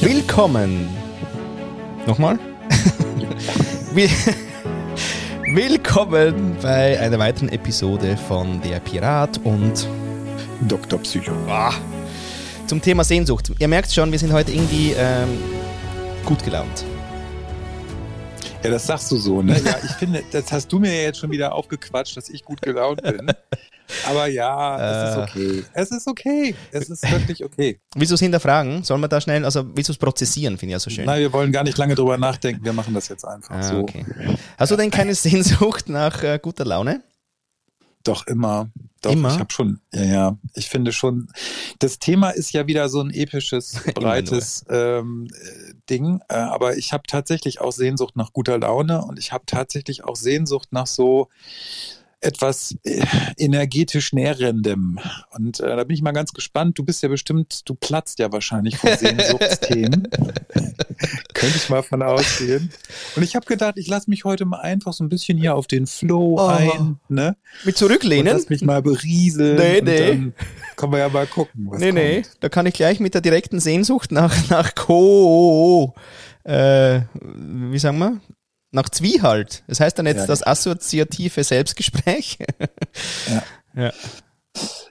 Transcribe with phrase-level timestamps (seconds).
[0.00, 0.88] Willkommen.
[2.06, 2.38] Nochmal?
[5.54, 9.88] Willkommen bei einer weiteren Episode von Der Pirat und
[10.68, 10.98] Dr.
[11.00, 11.32] Psycho.
[11.48, 11.72] Ah,
[12.66, 13.50] zum Thema Sehnsucht.
[13.58, 15.38] Ihr merkt schon, wir sind heute irgendwie ähm,
[16.24, 16.84] gut gelaunt.
[18.62, 19.58] Ja, das sagst du so, ne?
[19.64, 22.60] Ja, ich finde, das hast du mir ja jetzt schon wieder aufgequatscht, dass ich gut
[22.60, 23.32] gelaunt bin.
[24.06, 25.22] Aber ja, es ist Äh.
[25.22, 25.64] okay.
[25.72, 26.54] Es ist okay.
[26.70, 27.80] Es ist wirklich okay.
[27.96, 28.84] Willst du es hinterfragen?
[28.84, 31.06] Sollen wir da schnell, also willst du es prozessieren, finde ich ja so schön.
[31.06, 32.62] Nein, wir wollen gar nicht lange drüber nachdenken.
[32.64, 33.78] Wir machen das jetzt einfach Ah, so.
[33.78, 34.04] okay.
[34.58, 37.02] Hast du denn keine Sehnsucht nach äh, guter Laune?
[38.04, 38.70] Doch immer.
[39.02, 39.32] Doch, Immer?
[39.32, 40.38] ich habe schon, ja, ja.
[40.54, 41.28] Ich finde schon,
[41.78, 46.20] das Thema ist ja wieder so ein episches, breites ähm, äh, Ding.
[46.28, 50.16] Äh, aber ich habe tatsächlich auch Sehnsucht nach guter Laune und ich habe tatsächlich auch
[50.16, 51.28] Sehnsucht nach so
[52.22, 53.02] etwas äh,
[53.38, 54.98] energetisch Nährendem.
[55.30, 56.78] Und äh, da bin ich mal ganz gespannt.
[56.78, 60.06] Du bist ja bestimmt, du platzt ja wahrscheinlich von Sehnsuchtsthemen.
[61.32, 62.70] Könnte ich mal von ausgehen.
[63.16, 65.66] Und ich habe gedacht, ich lasse mich heute mal einfach so ein bisschen hier auf
[65.66, 66.46] den Flow Oh.
[66.46, 67.00] ein.
[67.08, 67.36] Ne?
[67.64, 68.34] Und zurücklehnen?
[68.34, 69.56] lass mich mal berieseln.
[69.56, 70.32] Nee, und nee.
[70.80, 71.94] Können wir ja mal gucken, was Nee, kommt.
[71.98, 75.94] nee, da kann ich gleich mit der direkten Sehnsucht nach, nach Co,
[76.44, 78.20] äh, wie sagen wir?
[78.72, 79.64] Nach Zwiehalt.
[79.66, 82.38] Das heißt dann jetzt Ja, das assoziative Selbstgespräch.
[83.28, 83.42] Ja.
[83.84, 83.92] ja.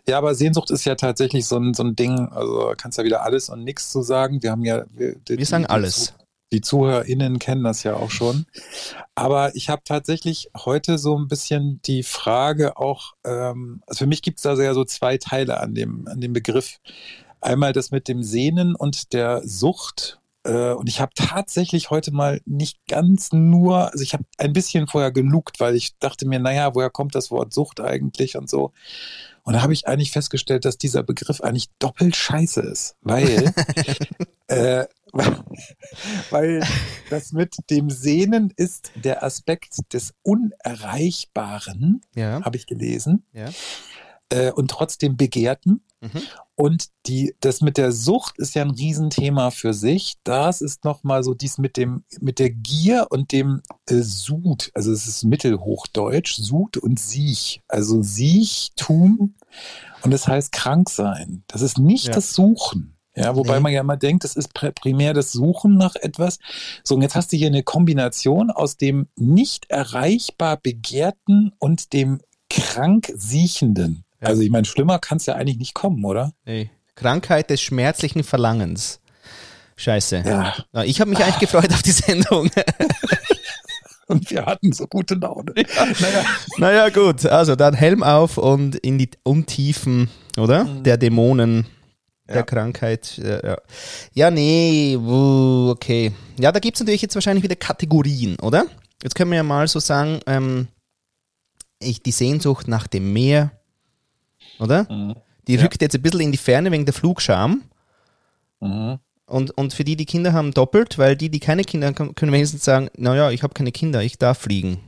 [0.08, 3.24] Ja, aber Sehnsucht ist ja tatsächlich so ein, so ein Ding, also kannst ja wieder
[3.24, 4.42] alles und nichts zu sagen.
[4.42, 4.86] Wir haben ja.
[4.96, 6.14] Wir, Wir sagen alles.
[6.52, 8.46] Die ZuhörerInnen kennen das ja auch schon.
[9.16, 14.22] Aber ich habe tatsächlich heute so ein bisschen die Frage auch, ähm, also für mich
[14.22, 16.80] gibt es da ja so zwei Teile an dem, an dem Begriff.
[17.42, 20.20] Einmal das mit dem Sehnen und der Sucht.
[20.44, 24.88] Äh, Und ich habe tatsächlich heute mal nicht ganz nur, also ich habe ein bisschen
[24.88, 28.72] vorher gelugt, weil ich dachte mir, naja, woher kommt das Wort Sucht eigentlich und so.
[29.44, 33.54] Und da habe ich eigentlich festgestellt, dass dieser Begriff eigentlich doppelt scheiße ist, weil,
[34.48, 34.86] äh,
[36.30, 36.64] weil,
[37.10, 42.44] das mit dem Sehnen ist der Aspekt des Unerreichbaren, Ja.
[42.44, 43.50] habe ich gelesen, Ja.
[44.30, 45.82] äh, und trotzdem Begehrten.
[46.02, 46.22] Mhm.
[46.56, 50.16] Und die, das mit der Sucht ist ja ein Riesenthema für sich.
[50.24, 54.72] Das ist nochmal so dies mit dem, mit der Gier und dem äh, Sud.
[54.74, 57.62] Also es ist Mittelhochdeutsch, Sud und Siech.
[57.68, 59.36] Also Siechtum.
[60.04, 61.44] Und das heißt krank sein.
[61.48, 62.14] Das ist nicht Ja.
[62.14, 62.96] das Suchen.
[63.20, 63.60] Ja, wobei Nee.
[63.62, 66.40] man ja immer denkt, das ist pr- primär das Suchen nach etwas.
[66.84, 72.20] So, und jetzt hast du hier eine Kombination aus dem nicht erreichbar Begehrten und dem
[72.50, 74.04] krank Siechenden.
[74.22, 74.30] Ja.
[74.30, 76.34] Also ich meine, schlimmer kann es ja eigentlich nicht kommen, oder?
[76.46, 76.72] Ey.
[76.96, 79.00] Krankheit des schmerzlichen Verlangens.
[79.76, 80.24] Scheiße.
[80.26, 80.56] Ja.
[80.84, 82.50] Ich habe mich eigentlich gefreut auf die Sendung.
[84.08, 85.54] Und wir hatten so gute Laune.
[85.56, 86.24] Naja,
[86.58, 87.26] naja, gut.
[87.28, 90.66] Also dann Helm auf und in die Untiefen, oder?
[90.66, 91.68] Der Dämonen,
[92.30, 92.44] der Ja.
[92.44, 93.18] Krankheit.
[93.20, 93.58] äh, Ja,
[94.14, 96.14] ja nee, wuh, okay.
[96.40, 98.66] Ja, da gibt's natürlich jetzt wahrscheinlich wieder Kategorien, oder?
[99.04, 100.68] Jetzt können wir ja mal so sagen, ähm,
[101.80, 103.52] ich, die Sehnsucht nach dem Meer,
[104.60, 104.86] oder?
[105.48, 105.62] Die Ja.
[105.62, 107.64] rückt jetzt ein bisschen in die Ferne wegen der Flugscham.
[108.60, 109.00] Mhm.
[109.26, 112.32] Und, und für die, die Kinder haben, doppelt, weil die, die keine Kinder haben, können
[112.32, 114.80] wenigstens sagen, naja, ich habe keine Kinder, ich darf fliegen.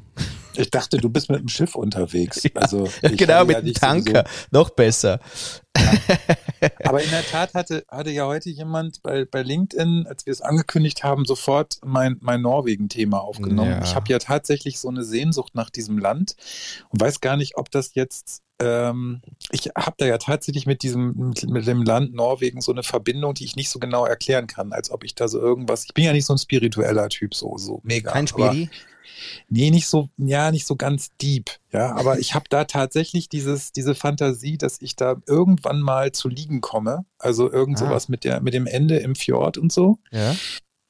[0.55, 2.41] Ich dachte, du bist mit dem Schiff unterwegs.
[2.55, 4.23] Also ich genau, mit ja dem Tanker.
[4.51, 5.19] Noch besser.
[5.23, 5.61] sowieso-
[6.83, 10.41] Aber in der Tat hatte, hatte ja heute jemand bei, bei LinkedIn, als wir es
[10.41, 13.71] angekündigt haben, sofort mein, mein Norwegen-Thema aufgenommen.
[13.71, 13.83] Ja.
[13.83, 16.35] Ich habe ja tatsächlich so eine Sehnsucht nach diesem Land
[16.89, 21.33] und weiß gar nicht, ob das jetzt ähm, ich habe da ja tatsächlich mit diesem,
[21.47, 24.91] mit, dem Land Norwegen so eine Verbindung, die ich nicht so genau erklären kann, als
[24.91, 27.79] ob ich da so irgendwas, ich bin ja nicht so ein spiritueller Typ, so, so
[27.83, 28.11] mega.
[28.11, 28.69] Kein Spiri.
[29.49, 33.71] Nee, nicht so, ja, nicht so ganz deep, ja, aber ich habe da tatsächlich dieses,
[33.71, 37.85] diese Fantasie, dass ich da irgendwann mal zu liegen komme, also irgend Ah.
[37.85, 39.99] sowas mit der, mit dem Ende im Fjord und so.
[40.11, 40.35] Ja.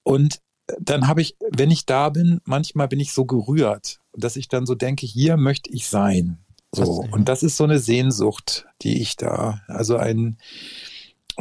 [0.03, 0.39] Und
[0.79, 4.65] dann habe ich, wenn ich da bin, manchmal bin ich so gerührt, dass ich dann
[4.65, 6.37] so denke, hier möchte ich sein.
[6.73, 7.03] So.
[7.11, 10.37] Und das ist so eine Sehnsucht, die ich da, also ein,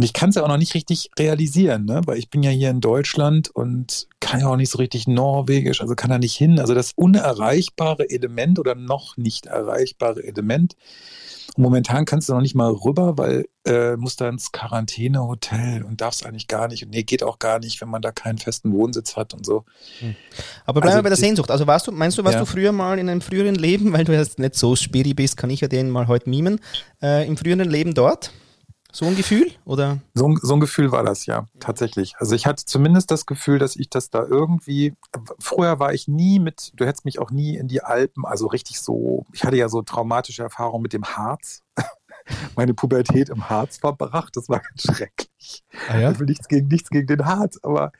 [0.01, 2.01] und ich kann es ja auch noch nicht richtig realisieren, ne?
[2.07, 5.83] weil ich bin ja hier in Deutschland und kann ja auch nicht so richtig Norwegisch,
[5.83, 6.59] also kann da nicht hin.
[6.59, 10.75] Also das unerreichbare Element oder noch nicht erreichbare Element.
[11.55, 16.01] Und momentan kannst du noch nicht mal rüber, weil äh, musst da ins Quarantänehotel und
[16.01, 16.83] darfst eigentlich gar nicht.
[16.83, 19.67] Und nee, geht auch gar nicht, wenn man da keinen festen Wohnsitz hat und so.
[20.65, 21.51] Aber bleiben Also wir bei der Sehnsucht.
[21.51, 22.41] Also warst du, meinst du, warst Ja.
[22.41, 25.51] du früher mal in einem früheren Leben, weil du jetzt nicht so spiri bist, kann
[25.51, 26.59] ich ja den mal heute mimen,
[27.03, 28.33] äh, im früheren Leben dort?
[28.93, 29.53] So ein Gefühl?
[29.65, 29.99] Oder?
[30.15, 32.15] So, ein- so ein Gefühl war das ja, tatsächlich.
[32.19, 34.95] Also ich hatte zumindest das Gefühl, dass ich das da irgendwie,
[35.39, 38.81] früher war ich nie mit, du hättest mich auch nie in die Alpen, also richtig
[38.81, 41.63] so, ich hatte ja so traumatische Erfahrungen mit dem Harz.
[42.57, 44.37] meine Pubertät im Harz verbracht.
[44.37, 45.65] Das war ganz schrecklich.
[45.89, 46.19] Ah, ja?
[46.19, 47.93] Will nichts gegen, nichts gegen den Harz, aber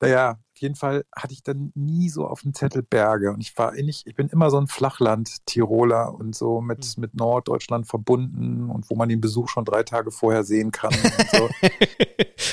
[0.00, 3.30] naja, auf jeden Fall hatte ich dann nie so auf dem Zettel Berge.
[3.30, 7.02] Und ich war nicht, ich bin immer so ein Flachland-Tiroler und so mit, Hm.
[7.02, 10.94] mit Norddeutschland verbunden und wo man den Besuch schon drei Tage vorher sehen kann.
[10.94, 11.48] Und, so.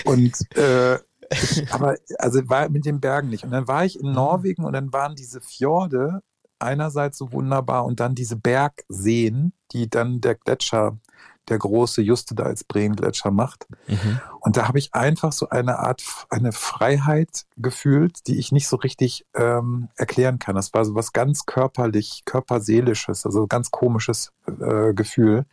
[0.12, 0.96] und äh,
[1.32, 3.46] ich, aber also war mit den Bergen nicht.
[3.46, 6.22] Und dann war ich in Norwegen und dann waren diese Fjorde
[6.60, 10.98] einerseits so wunderbar und dann diese Bergseen, die dann der Gletscher,
[11.50, 13.68] der große Justedalsbreen-Gletscher macht.
[13.88, 14.20] Mhm.
[14.40, 18.78] Und da habe ich einfach so eine Art, eine Freiheit gefühlt, die ich nicht so
[18.78, 20.56] richtig ähm, erklären kann.
[20.56, 25.46] Das war so was ganz körperlich, körperseelisches, also ganz komisches äh, Gefühl.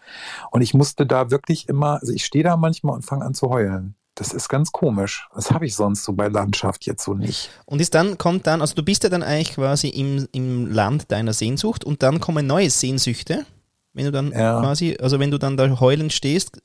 [0.51, 3.51] Und ich musste da wirklich immer, also ich stehe da manchmal und fange an zu
[3.51, 3.95] heulen.
[4.15, 5.29] Das ist ganz komisch.
[5.35, 7.51] Das habe ich sonst so bei Landschaft jetzt so nicht.
[7.65, 11.11] Und ist dann, kommt dann, also du bist ja dann eigentlich quasi im, im Land
[11.11, 13.47] deiner Sehnsucht und dann kommen neue Sehnsüchte.
[13.93, 14.61] Wenn du dann Ja.
[14.61, 16.61] quasi, also wenn du dann da heulend stehst,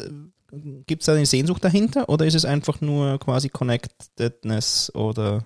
[0.88, 5.44] gibt es da eine Sehnsucht dahinter oder ist es einfach nur quasi Connectedness oder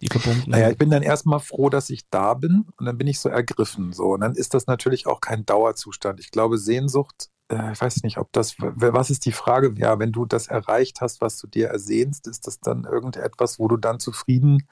[0.00, 0.48] die Verbundenheit?
[0.48, 3.28] Naja, ich bin dann erstmal froh, dass ich da bin und dann bin ich so
[3.28, 3.92] ergriffen.
[3.92, 4.14] So.
[4.14, 6.20] Und dann ist das natürlich auch kein Dauerzustand.
[6.20, 9.74] Ich glaube, Sehnsucht, äh, ich weiß nicht, ob das, was ist die Frage?
[9.76, 13.68] Ja, wenn du das erreicht hast, was du dir ersehnst, ist das dann irgendetwas, wo
[13.68, 14.66] du dann zufrieden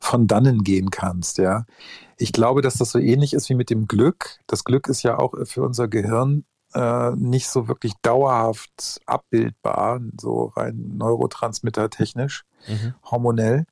[0.00, 1.64] von dannen gehen kannst, ja.
[2.16, 4.38] Ich glaube, dass das so ähnlich ist wie mit dem Glück.
[4.46, 6.44] Das Glück ist ja auch für unser Gehirn
[6.74, 12.94] äh, nicht so wirklich dauerhaft abbildbar, so rein neurotransmittertechnisch Mhm.
[13.10, 13.66] hormonell.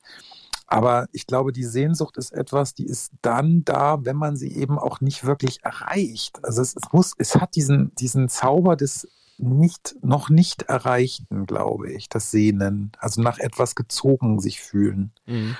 [0.71, 4.79] Aber ich glaube, die Sehnsucht ist etwas, die ist dann da, wenn man sie eben
[4.79, 6.39] auch nicht wirklich erreicht.
[6.45, 9.05] Also es, es muss, es hat diesen, diesen Zauber des
[9.37, 12.93] nicht, noch nicht Erreichten, glaube ich, das Sehnen.
[12.99, 15.11] Also nach etwas gezogen sich fühlen.
[15.25, 15.57] Mhm.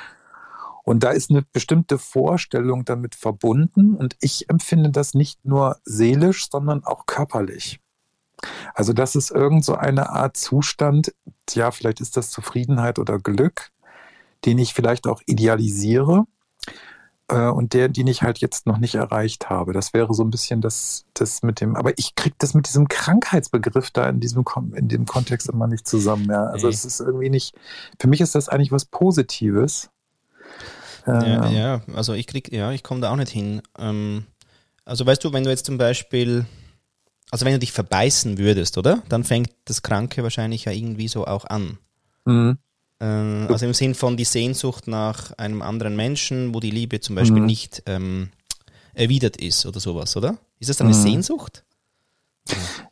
[0.86, 3.98] Und da ist eine bestimmte Vorstellung damit verbunden.
[3.98, 7.81] Und ich empfinde das nicht nur seelisch, sondern auch körperlich.
[8.74, 11.13] Also das ist irgend so eine Art Zustand,
[11.50, 13.72] ja, vielleicht ist das Zufriedenheit oder Glück,
[14.46, 16.26] den ich vielleicht auch idealisiere
[17.32, 19.74] äh, und der, den ich halt jetzt noch nicht erreicht habe.
[19.74, 22.88] Das wäre so ein bisschen das, das mit dem, aber ich kriege das mit diesem
[22.88, 24.44] Krankheitsbegriff da in diesem
[24.76, 26.28] in dem Kontext immer nicht zusammen.
[26.30, 26.46] Ja.
[26.46, 27.56] Also es ist irgendwie nicht,
[28.00, 29.90] für mich ist das eigentlich was Positives.
[31.08, 33.62] Ja, Ähm, ja, also ich krieg, ja, ich komme da auch nicht hin.
[33.80, 34.26] Ähm,
[34.86, 36.46] also weißt du, wenn du jetzt zum Beispiel,
[37.32, 39.02] also wenn du dich verbeißen würdest, oder?
[39.10, 41.78] Dann fängt das Kranke wahrscheinlich ja irgendwie so auch an.
[42.26, 42.58] mhm.
[43.01, 47.15] Äh, also im Sinn von die Sehnsucht nach einem anderen Menschen, wo die Liebe zum
[47.15, 47.48] Beispiel Mhm.
[47.48, 48.30] nicht ähm,
[48.94, 50.38] erwidert ist oder sowas, oder?
[50.59, 51.01] Ist das dann eine Mhm.
[51.01, 51.63] Sehnsucht?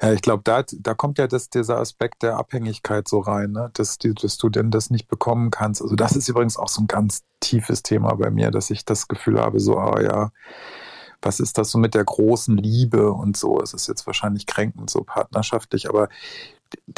[0.01, 3.71] Ja, ich glaube, da, da kommt ja das, dieser Aspekt der Abhängigkeit so rein, ne?
[3.73, 5.81] dass, die, dass du denn das nicht bekommen kannst.
[5.81, 9.07] Also das ist übrigens auch so ein ganz tiefes Thema bei mir, dass ich das
[9.07, 10.31] Gefühl habe, so, ah ja,
[11.21, 13.59] was ist das so mit der großen Liebe und so?
[13.59, 16.07] Es ist jetzt wahrscheinlich kränkend, so partnerschaftlich, aber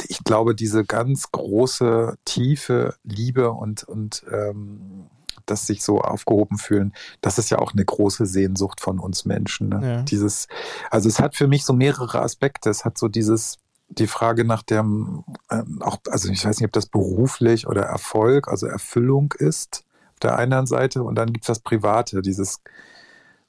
[0.08, 5.06] ich glaube, diese ganz große, tiefe Liebe und, und ähm,
[5.46, 9.70] das sich so aufgehoben fühlen, das ist ja auch eine große Sehnsucht von uns Menschen.
[9.70, 9.80] Ne?
[9.82, 10.02] Ja.
[10.02, 10.48] Dieses,
[10.90, 12.70] also es hat für mich so mehrere Aspekte.
[12.70, 13.58] Es hat so dieses,
[13.88, 18.48] die Frage nach dem, ähm, auch, also ich weiß nicht, ob das beruflich oder Erfolg,
[18.48, 19.84] also Erfüllung ist,
[20.14, 22.60] auf der einen Seite, und dann gibt es das Private, dieses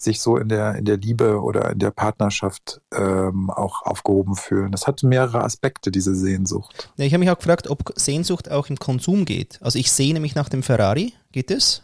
[0.04, 4.72] sich so in der, in der Liebe oder in der Partnerschaft ähm, auch aufgehoben fühlen.
[4.72, 6.90] Das hat mehrere Aspekte, diese Sehnsucht.
[6.98, 9.60] Ja, ich habe mich auch gefragt, ob Sehnsucht auch im Konsum geht.
[9.62, 11.84] Also ich sehne mich nach dem Ferrari, geht es?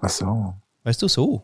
[0.00, 0.54] Ach so.
[0.84, 1.42] Weißt du, so.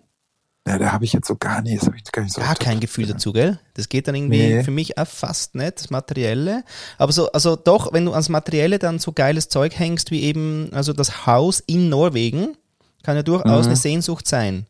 [0.66, 2.40] Ja, da habe ich jetzt so gar nicht, das habe ich gar so.
[2.40, 3.60] Gar kein Gefühl dazu, gell?
[3.74, 4.64] Das geht dann irgendwie Nee.
[4.64, 6.64] für mich auch fast nicht, das Materielle.
[6.98, 10.70] Aber so, also doch, wenn du ans Materielle dann so geiles Zeug hängst, wie eben,
[10.72, 12.56] also das Haus in Norwegen,
[13.04, 13.68] kann ja durchaus Mhm.
[13.68, 14.66] eine Sehnsucht sein.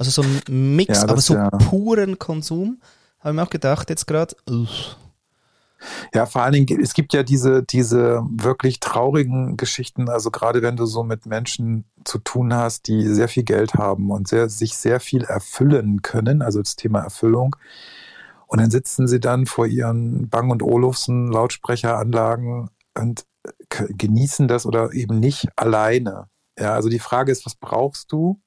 [0.00, 1.50] Also so ein Mix, Ja, aber das so ja.
[1.50, 2.80] puren Konsum,
[3.18, 4.34] habe ich mir auch gedacht, jetzt gerade,
[6.14, 10.76] Ja, vor allen Dingen, es gibt ja diese, diese wirklich traurigen Geschichten, also gerade wenn
[10.76, 14.74] du so mit Menschen zu tun hast, die sehr viel Geld haben und sehr, sich
[14.74, 17.54] sehr viel erfüllen können, also das Thema Erfüllung.
[18.46, 23.26] Und dann sitzen sie dann vor ihren Bang und Olufsen Lautsprecheranlagen und
[23.68, 26.28] genießen das oder eben nicht alleine.
[26.58, 28.40] Ja, also die Frage ist, was brauchst du,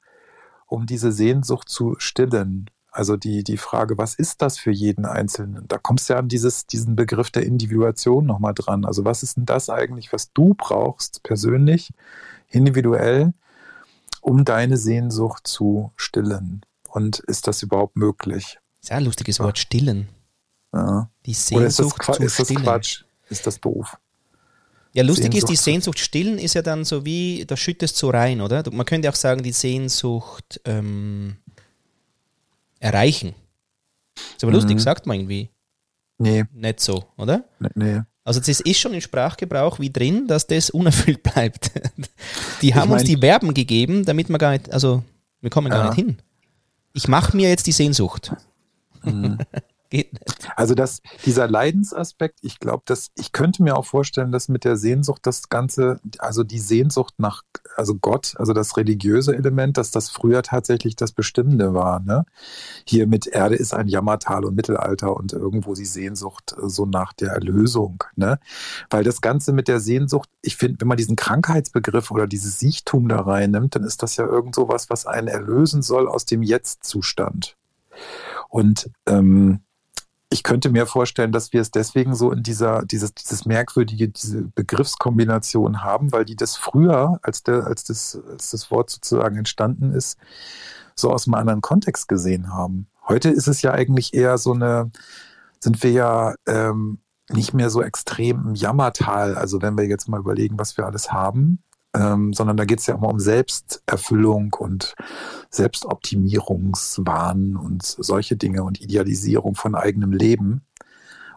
[0.73, 2.69] um diese Sehnsucht zu stillen?
[2.91, 5.67] Also die, die Frage, was ist das für jeden Einzelnen?
[5.67, 8.83] Da kommst du ja an dieses, diesen Begriff der Individuation nochmal dran.
[8.83, 11.91] Also was ist denn das eigentlich, was du brauchst, persönlich,
[12.49, 13.33] individuell,
[14.21, 16.65] um deine Sehnsucht zu stillen?
[16.89, 18.59] Und ist das überhaupt möglich?
[18.81, 20.09] ist ja ein lustiges Wort, stillen.
[20.73, 21.09] Ja.
[21.25, 22.47] Die Oder ist das, Sehnsucht Qua ist das.
[22.49, 23.03] Quatsch?
[23.29, 23.97] Ist das doof?
[24.95, 25.63] Ja, lustig ist, die Sehnsucht.
[25.63, 28.61] Sehnsucht stillen ist ja dann so wie, da schüttest so rein, oder?
[28.63, 31.37] Du- Man könnte auch sagen, die Sehnsucht ähm,
[32.79, 33.33] erreichen.
[34.35, 34.55] Ist aber Mhm.
[34.57, 35.49] lustig, sagt man irgendwie.
[36.19, 36.43] Nee.
[36.53, 37.43] Nicht so, oder?
[37.73, 38.01] Nee.
[38.23, 41.71] Also das ist schon im Sprachgebrauch wie drin, dass das unerfüllt bleibt.
[42.61, 45.03] Die haben Ich mein- uns die Verben gegeben, damit wir gar nicht, also
[45.41, 45.89] wir kommen gar Ja.
[45.89, 46.17] nicht hin.
[46.93, 48.31] Ich mache mir jetzt die Sehnsucht.
[49.03, 49.39] Mhm.
[49.93, 50.49] Geht nicht.
[50.55, 54.75] Also das, dieser Leidensaspekt, ich glaube, dass ich könnte mir auch vorstellen, dass mit der
[54.75, 57.43] Sehnsucht das Ganze, also die Sehnsucht nach,
[57.75, 61.99] also Gott, also das religiöse Element, dass das früher tatsächlich das Bestimmende war.
[61.99, 62.25] Ne?
[62.87, 67.13] Hier mit Erde ist ein Jammertal und Mittelalter und irgendwo die Sehnsucht äh, so nach
[67.13, 68.03] der Erlösung.
[68.15, 68.39] Ne?
[68.89, 73.09] Weil das Ganze mit der Sehnsucht, ich finde, wenn man diesen Krankheitsbegriff oder dieses Siechtum
[73.09, 77.57] da reinnimmt, dann ist das ja irgend sowas, was einen erlösen soll aus dem Jetzt-Zustand.
[78.49, 79.59] Und ähm,
[80.33, 84.41] ich könnte mir vorstellen, dass wir es deswegen so in dieser, dieses, dieses merkwürdige, diese
[84.41, 89.93] Begriffskombination haben, weil die das früher, als, der, als, das, als das Wort sozusagen entstanden
[89.93, 90.17] ist,
[90.95, 92.87] so aus einem anderen Kontext gesehen haben.
[93.07, 94.91] Heute ist es ja eigentlich eher so eine,
[95.59, 96.99] sind wir ja ähm,
[97.29, 101.13] nicht mehr so extrem im Jammertal, also wenn wir jetzt mal überlegen, was wir alles
[101.13, 101.63] haben,
[101.95, 104.95] ähm, sondern da geht es ja immer um Selbsterfüllung und
[105.49, 110.61] Selbstoptimierungswahn und solche Dinge und Idealisierung von eigenem Leben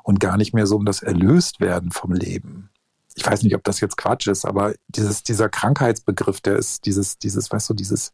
[0.03, 2.71] und gar nicht mehr so um das Erlöstwerden vom Leben.
[3.15, 7.19] Ich weiß nicht, ob das jetzt Quatsch ist, aber dieses, dieser Krankheitsbegriff, der ist dieses,
[7.19, 8.13] dieses, weißt du, dieses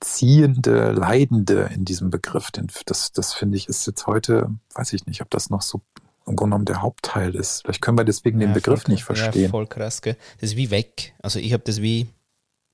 [0.00, 2.50] ziehende, leidende in diesem Begriff,
[2.86, 5.82] das, das finde ich ist jetzt heute, weiß ich nicht, ob das noch so
[6.28, 7.62] im Grunde genommen der Hauptteil ist.
[7.62, 9.42] Vielleicht können wir deswegen den Ja, Begriff voll, nicht verstehen.
[9.44, 10.16] Ja, voll krass, gell?
[10.40, 11.14] Das ist wie weg.
[11.22, 12.06] Also ich habe das wie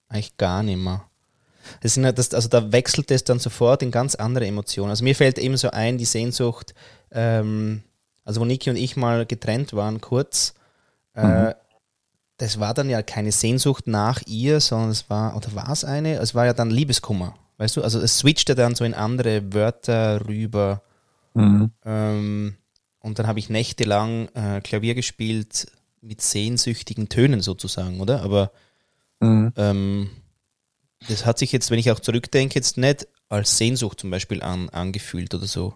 [0.09, 1.05] eigentlich gar nicht mehr.
[1.81, 4.91] Das sind das, also da wechselt es dann sofort in ganz andere Emotionen.
[4.91, 6.75] Also mir fällt eben so ein, die Sehnsucht,
[7.11, 7.83] ähm,
[8.25, 10.55] also wo Niki und ich mal getrennt waren, kurz,
[11.15, 11.53] äh, Mhm.
[12.37, 16.17] das war dann ja keine Sehnsucht nach ihr, sondern es war, oder war es eine?
[16.17, 17.83] Es war ja dann Liebeskummer, weißt du?
[17.83, 20.83] Also es switchte dann so in andere Wörter rüber.
[21.35, 21.71] Mhm.
[21.85, 22.57] Ähm,
[23.05, 25.71] und dann habe ich nächtelang äh, Klavier gespielt
[26.01, 28.23] mit sehnsüchtigen Tönen sozusagen, oder?
[28.23, 28.51] Aber
[29.21, 29.53] Mhm.
[29.57, 30.11] ähm,
[31.07, 34.71] das hat sich jetzt, wenn ich auch zurückdenke, jetzt nicht als Sehnsucht zum Beispiel an,
[34.71, 35.75] angefühlt oder so.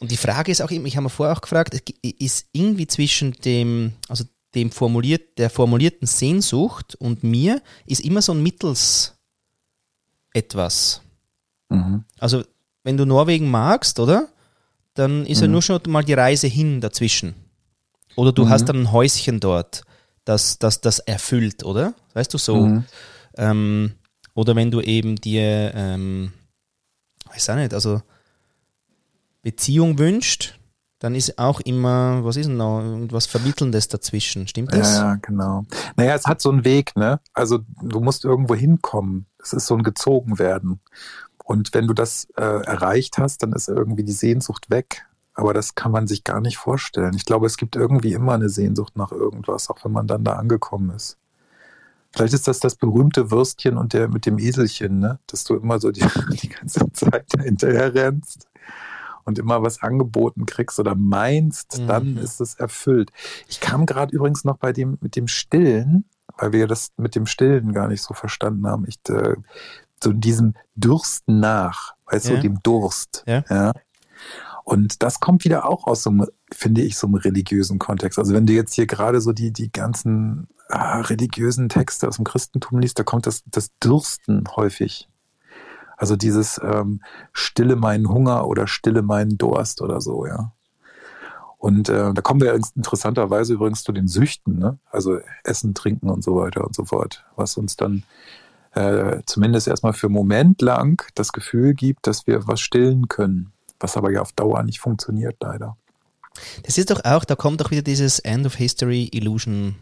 [0.00, 3.32] Und die Frage ist auch immer, ich habe mir vorher auch gefragt, ist irgendwie zwischen
[3.32, 9.14] dem, also dem formuliert, der formulierten Sehnsucht und mir ist immer so ein Mittels
[10.32, 11.02] etwas.
[11.68, 12.04] Mhm.
[12.18, 12.42] Also,
[12.84, 14.30] wenn du Norwegen magst, oder?
[14.96, 15.52] Dann ist ja Mhm.
[15.52, 17.34] nur schon mal die Reise hin dazwischen.
[18.16, 18.50] Oder du Mhm.
[18.50, 19.82] hast dann ein Häuschen dort,
[20.24, 21.94] das das, das erfüllt, oder?
[22.14, 22.56] Weißt du so?
[22.66, 22.84] Mhm.
[23.36, 23.92] Ähm,
[24.34, 26.32] oder wenn du eben dir, ähm,
[27.30, 28.02] weiß auch nicht, also
[29.42, 30.58] Beziehung wünscht,
[30.98, 34.48] dann ist auch immer, was ist denn noch, irgendwas Vermittelndes dazwischen.
[34.48, 34.94] Stimmt Ja, das?
[34.94, 35.64] ja, genau.
[35.96, 37.20] Naja, es hat so einen Weg, ne?
[37.34, 39.26] Also du musst irgendwo hinkommen.
[39.38, 40.80] Es ist so ein Gezogenwerden.
[41.46, 45.06] Und wenn du das äh, erreicht hast, dann ist irgendwie die Sehnsucht weg.
[45.32, 47.14] Aber das kann man sich gar nicht vorstellen.
[47.14, 50.32] Ich glaube, es gibt irgendwie immer eine Sehnsucht nach irgendwas, auch wenn man dann da
[50.32, 51.18] angekommen ist.
[52.10, 55.20] Vielleicht ist das das berühmte Würstchen und der mit dem Eselchen, ne?
[55.28, 56.00] Dass du immer so die,
[56.42, 58.48] die ganze Zeit hinterher rennst
[59.24, 62.18] und immer was angeboten kriegst oder meinst, dann Mhm.
[62.18, 63.12] ist es erfüllt.
[63.46, 66.06] Ich kam gerade übrigens noch bei dem mit dem Stillen,
[66.38, 68.84] weil wir das mit dem Stillen gar nicht so verstanden haben.
[68.88, 69.36] Ich äh,
[70.02, 72.36] so diesem Dursten nach, weißt Ja.
[72.36, 73.24] du, dem Durst.
[73.26, 73.72] Ja.
[74.64, 78.18] Und das kommt wieder auch aus so einem, finde ich, so einem religiösen Kontext.
[78.18, 82.24] Also wenn du jetzt hier gerade so die, die ganzen ah, religiösen Texte aus dem
[82.24, 85.08] Christentum liest, da kommt das, das Dürsten häufig.
[85.96, 87.00] Also dieses ähm,
[87.32, 90.52] Stille meinen Hunger oder Stille meinen Durst oder so, ja.
[91.58, 94.78] Und äh, da kommen wir interessanterweise übrigens zu den Süchten, ne?
[94.90, 98.02] also Essen, Trinken und so weiter und so fort, was uns dann
[98.76, 103.52] äh, zumindest erstmal für einen Moment lang das Gefühl gibt, dass wir was stillen können,
[103.80, 105.76] was aber ja auf Dauer nicht funktioniert, leider.
[106.64, 109.76] Das ist doch auch, da kommt doch wieder dieses End of History Illusion.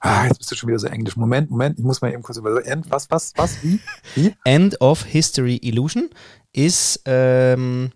[0.00, 1.16] Ah, jetzt bist du schon wieder so englisch.
[1.16, 3.80] Moment, Moment, ich muss mal eben kurz über End, was, was, was, wie,
[4.14, 4.34] wie?
[4.44, 6.10] End of History Illusion
[6.52, 7.92] ist, ähm,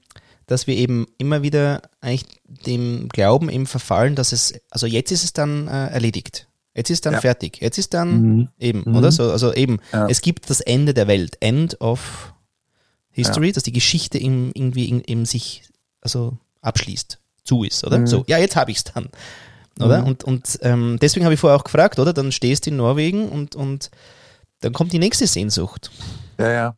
[0.46, 5.24] dass wir eben immer wieder eigentlich dem Glauben eben verfallen, dass es, also jetzt ist
[5.24, 6.48] es dann äh, erledigt.
[6.80, 7.20] Jetzt ist dann Ja.
[7.20, 7.60] fertig.
[7.60, 8.48] Jetzt ist dann Mhm.
[8.58, 8.96] eben, Mhm.
[8.96, 9.12] oder?
[9.12, 10.08] So, also eben, Ja.
[10.08, 11.36] es gibt das Ende der Welt.
[11.40, 12.32] End of
[13.10, 15.62] History, dass die Geschichte in, irgendwie in, in sich
[16.00, 17.98] also abschließt, zu ist, oder?
[17.98, 18.06] Mhm.
[18.06, 19.10] So, ja, jetzt habe ich es dann.
[19.78, 20.00] Oder?
[20.00, 20.06] Mhm.
[20.06, 22.14] Und, und ähm, deswegen habe ich vorher auch gefragt, oder?
[22.14, 23.90] Dann stehst du in Norwegen und, und
[24.60, 25.90] dann kommt die nächste Sehnsucht.
[26.38, 26.76] Ja, ja.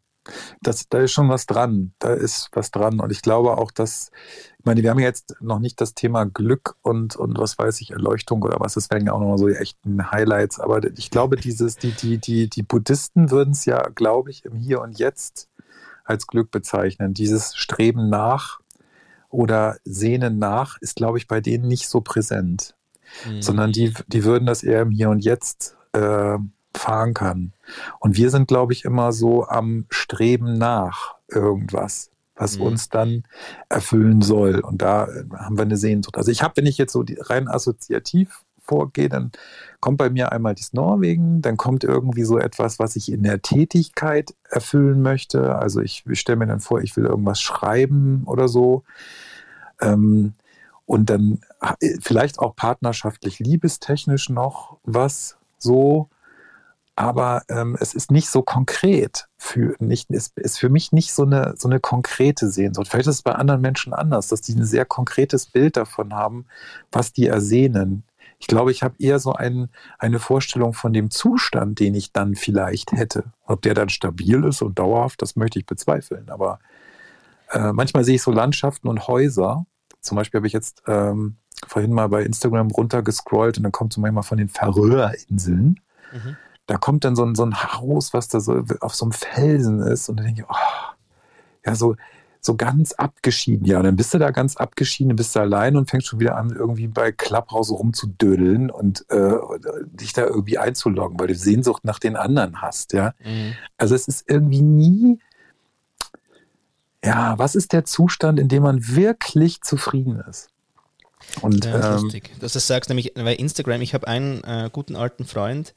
[0.61, 1.95] Das, da ist schon was dran.
[1.99, 3.00] Da ist was dran.
[3.00, 4.11] Und ich glaube auch, dass,
[4.59, 7.91] ich meine, wir haben jetzt noch nicht das Thema Glück und, und was weiß ich,
[7.91, 8.75] Erleuchtung oder was.
[8.75, 10.61] Das wären ja auch nochmal so die echten Highlights.
[10.61, 14.55] Aber ich glaube, dieses, die, die, die, die Buddhisten würden es ja, glaube ich, im
[14.57, 15.49] Hier und Jetzt
[16.05, 17.14] als Glück bezeichnen.
[17.14, 18.61] Dieses Streben nach
[19.29, 22.76] oder Sehnen nach ist, glaube ich, bei denen nicht so präsent,
[23.26, 23.43] mhm.
[23.43, 26.38] sondern die, die würden das eher im Hier und Jetzt äh,
[26.79, 27.52] verankern.
[27.99, 32.64] Und wir sind, glaube ich, immer so am Streben nach irgendwas was mhm.
[32.64, 33.23] uns dann
[33.69, 34.61] erfüllen soll.
[34.61, 36.17] Und da äh, haben wir eine Sehnsucht.
[36.17, 39.33] Also ich habe, wenn ich jetzt so rein assoziativ vorgehe, dann
[39.81, 43.43] kommt bei mir einmal das Norwegen, dann kommt irgendwie so etwas, was ich in der
[43.43, 45.57] Tätigkeit erfüllen möchte.
[45.57, 48.85] Also ich, ich stelle mir dann vor, ich will irgendwas schreiben oder so.
[49.81, 50.35] Ähm,
[50.87, 51.41] und dann
[51.81, 56.09] äh, vielleicht auch partnerschaftlich liebestechnisch noch was so.
[56.95, 61.23] Aber ähm, es ist nicht so konkret für nicht, ist, ist für mich nicht so
[61.23, 62.89] eine, so eine konkrete Sehnsucht.
[62.89, 66.47] Vielleicht ist es bei anderen Menschen anders, dass die ein sehr konkretes Bild davon haben,
[66.91, 68.05] was die ersehnen.
[68.39, 72.35] Ich glaube, ich habe eher so ein, eine Vorstellung von dem Zustand, den ich dann
[72.35, 73.33] vielleicht hätte.
[73.47, 76.29] Ob der dann stabil ist und dauerhaft, das möchte ich bezweifeln.
[76.29, 76.59] Aber
[77.53, 79.65] äh, manchmal sehe ich so Landschaften und Häuser.
[80.01, 84.01] Zum Beispiel habe ich jetzt ähm, vorhin mal bei Instagram runtergescrollt und dann kommt so
[84.01, 85.81] manchmal von den Färöerinseln.
[86.13, 86.37] Mhm.
[86.66, 89.81] Da kommt dann so ein, so ein Haus, was da so auf so einem Felsen
[89.81, 90.09] ist.
[90.09, 90.92] Und dann denke ich, oh,
[91.66, 91.97] ja, so,
[92.40, 93.66] so ganz abgeschieden.
[93.66, 96.37] Ja, und dann bist du da ganz abgeschieden, bist du allein und fängst schon wieder
[96.37, 99.35] an, irgendwie bei Clubhouse rumzudödeln und äh,
[99.92, 103.14] dich da irgendwie einzuloggen, weil du Sehnsucht nach den anderen hast, ja.
[103.25, 103.54] Mhm.
[103.78, 105.21] Also es ist irgendwie nie,
[107.04, 110.49] ja, was ist der Zustand, in dem man wirklich zufrieden ist?
[111.40, 114.69] Und, ja, ähm, lustig, dass du das sagst, nämlich bei Instagram, ich habe einen äh,
[114.73, 115.75] guten alten Freund,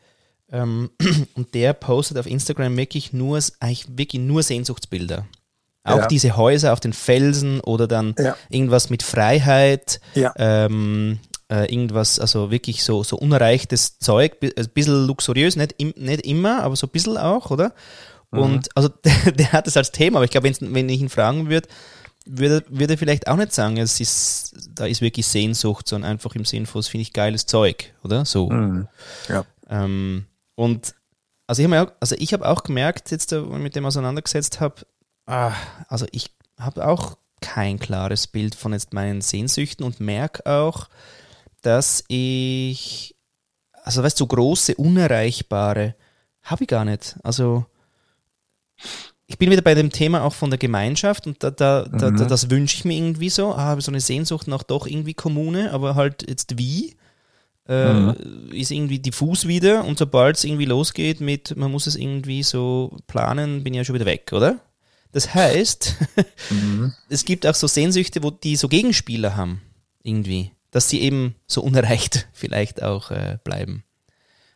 [0.52, 0.90] ähm,
[1.36, 5.26] und der postet auf Instagram wirklich nur, eigentlich wirklich nur Sehnsuchtsbilder.
[5.84, 6.08] Auch ja.
[6.08, 8.36] diese Häuser auf den Felsen oder dann ja.
[8.50, 10.34] irgendwas mit Freiheit, ja.
[10.38, 11.20] ähm,
[11.52, 16.26] äh, irgendwas, also wirklich so, so unerreichtes Zeug, ein äh, bisschen luxuriös, nicht, im, nicht
[16.26, 17.72] immer, aber so ein bisschen auch, oder?
[18.32, 18.40] Mhm.
[18.40, 21.50] Und also der, der, hat es als Thema, aber ich glaube, wenn ich ihn fragen
[21.50, 21.68] würde,
[22.26, 26.34] würde, würde er vielleicht auch nicht sagen, es ist, da ist wirklich Sehnsucht, sondern einfach
[26.34, 28.26] im Sinn von, das finde ich geiles Zeug, oder?
[28.26, 28.50] So.
[28.50, 28.88] Mhm.
[29.30, 29.46] Ja.
[29.70, 30.26] Ähm,
[30.56, 30.96] und
[31.48, 34.86] also ich habe also ich auch gemerkt, jetzt, wenn ich mit dem auseinandergesetzt habe,
[35.26, 35.54] Ah,
[35.88, 36.30] also ich
[36.60, 40.88] habe auch kein klares Bild von jetzt meinen Sehnsüchten und merke auch,
[41.62, 43.16] dass ich,
[43.84, 45.96] also weißt du, so große, unerreichbare
[46.44, 47.18] habe ich gar nicht.
[47.24, 47.66] Also
[49.26, 51.98] ich bin wieder bei dem Thema auch von der Gemeinschaft und da, da, mhm.
[51.98, 53.54] da, das wünsche ich mir irgendwie so.
[53.54, 56.96] Ah, habe so eine Sehnsucht nach doch irgendwie Kommune, aber halt jetzt wie?
[57.68, 58.52] Äh, mhm.
[58.52, 62.96] Ist irgendwie diffus wieder und sobald es irgendwie losgeht mit, man muss es irgendwie so
[63.08, 64.60] planen, bin ich ja schon wieder weg, oder?
[65.12, 65.96] Das heißt,
[66.52, 66.94] mhm.
[67.10, 69.62] es gibt auch so Sehnsüchte, wo die so Gegenspieler haben,
[70.04, 73.84] irgendwie, dass sie eben so unerreicht vielleicht auch äh, bleiben.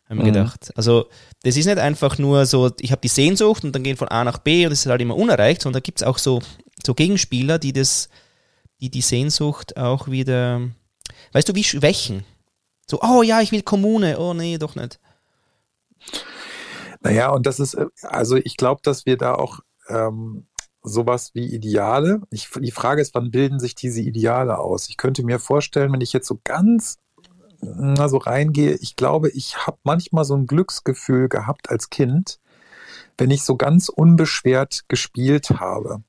[0.07, 0.33] Haben wir mhm.
[0.33, 0.71] gedacht.
[0.75, 1.07] Also,
[1.43, 4.23] das ist nicht einfach nur so, ich habe die Sehnsucht und dann gehen von A
[4.23, 6.41] nach B und es ist halt immer unerreicht, sondern da gibt es auch so,
[6.85, 8.09] so Gegenspieler, die das,
[8.81, 10.61] die die Sehnsucht auch wieder,
[11.31, 12.23] weißt du, wie schwächen.
[12.89, 14.99] So, oh ja, ich will Kommune, oh nee, doch nicht.
[17.01, 20.47] Naja, und das ist, äh, also ich glaube, dass wir da auch ähm,
[20.81, 22.21] sowas wie Ideale.
[22.31, 24.89] Ich, die Frage ist, wann bilden sich diese Ideale aus?
[24.89, 26.97] Ich könnte mir vorstellen, wenn ich jetzt so ganz
[27.61, 32.39] na, so reingehe, ich glaube, ich habe manchmal so ein Glücksgefühl gehabt als Kind,
[33.17, 36.01] wenn ich so ganz unbeschwert gespielt habe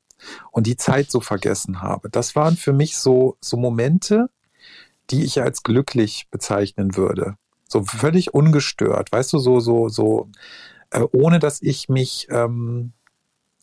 [0.53, 2.09] und die Zeit so vergessen habe.
[2.09, 4.31] Das waren für mich so, so Momente,
[5.11, 7.37] die ich als glücklich bezeichnen würde.
[7.69, 10.29] So völlig ungestört, weißt du, so, so, so,
[10.91, 12.93] äh, ohne dass ich mich ähm,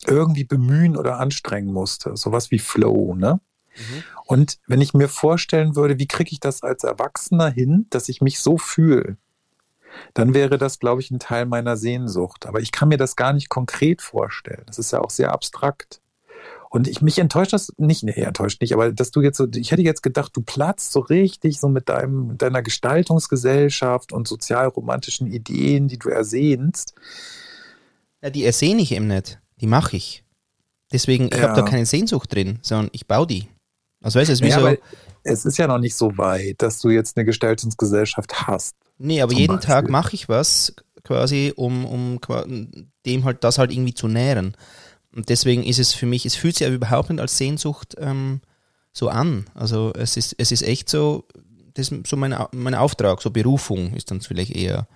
[0.06, 2.16] irgendwie bemühen oder anstrengen musste.
[2.16, 3.40] Sowas wie Flow, ne?
[3.76, 4.04] Mhm.
[4.26, 8.20] Und wenn ich mir vorstellen würde, wie kriege ich das als Erwachsener hin, dass ich
[8.20, 9.16] mich so fühle,
[10.14, 12.46] dann wäre das, glaube ich, ein Teil meiner Sehnsucht.
[12.46, 14.64] Aber ich kann mir das gar nicht konkret vorstellen.
[14.66, 16.00] Das ist ja auch sehr abstrakt.
[16.70, 19.70] Und ich, mich enttäuscht das nicht, nee, enttäuscht nicht, aber dass du jetzt so, ich
[19.70, 25.88] hätte jetzt gedacht, du platzt so richtig so mit deinem, deiner Gestaltungsgesellschaft und sozialromantischen Ideen,
[25.88, 26.94] die du ersehnst.
[28.22, 30.24] Ja, die ersehne ich eben nicht die mache ich.
[30.92, 31.48] Deswegen, ich ja.
[31.48, 33.48] habe da keine Sehnsucht drin, sondern ich baue die.
[34.00, 34.76] Also weißt du, es, ist ja, so,
[35.24, 38.76] es ist ja noch nicht so weit, dass du jetzt eine Gestaltungsgesellschaft hast.
[38.96, 39.74] Nee, aber jeden Beispiel.
[39.74, 42.20] Tag mache ich was quasi, um, um
[43.06, 44.56] dem halt das halt irgendwie zu nähren.
[45.14, 48.40] Und deswegen ist es für mich, es fühlt sich aber überhaupt nicht als Sehnsucht ähm,
[48.92, 49.46] so an.
[49.54, 51.24] Also es ist, es ist echt so,
[51.74, 54.86] das ist so mein, mein Auftrag, so Berufung ist dann vielleicht eher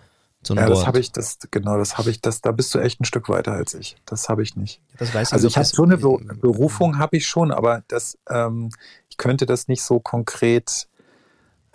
[0.45, 0.71] so ja, Wort.
[0.71, 3.29] das habe ich, das, genau, das habe ich, das, da bist du echt ein Stück
[3.29, 3.97] weiter als ich.
[4.07, 4.81] Das habe ich nicht.
[4.99, 8.71] Das weiß also ich habe schon eine Berufung, habe ich schon, aber das, ähm,
[9.09, 10.89] ich könnte das nicht so konkret,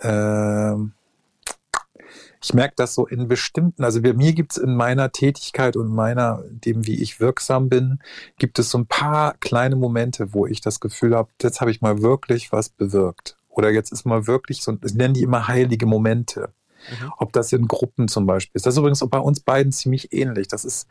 [0.00, 0.92] ähm,
[2.40, 5.88] ich merke das so in bestimmten, also bei mir gibt es in meiner Tätigkeit und
[5.88, 7.98] meiner, dem, wie ich wirksam bin,
[8.38, 11.80] gibt es so ein paar kleine Momente, wo ich das Gefühl habe, jetzt habe ich
[11.80, 13.36] mal wirklich was bewirkt.
[13.48, 16.50] Oder jetzt ist mal wirklich so, das nennen die immer heilige Momente.
[16.90, 17.12] Mhm.
[17.18, 18.66] Ob das in Gruppen zum Beispiel ist.
[18.66, 20.46] Das ist übrigens bei uns beiden ziemlich ähnlich.
[20.46, 20.88] Das ist,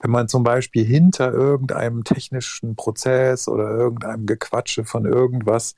[0.00, 5.76] wenn man zum Beispiel hinter irgendeinem technischen Prozess oder irgendeinem Gequatsche von irgendwas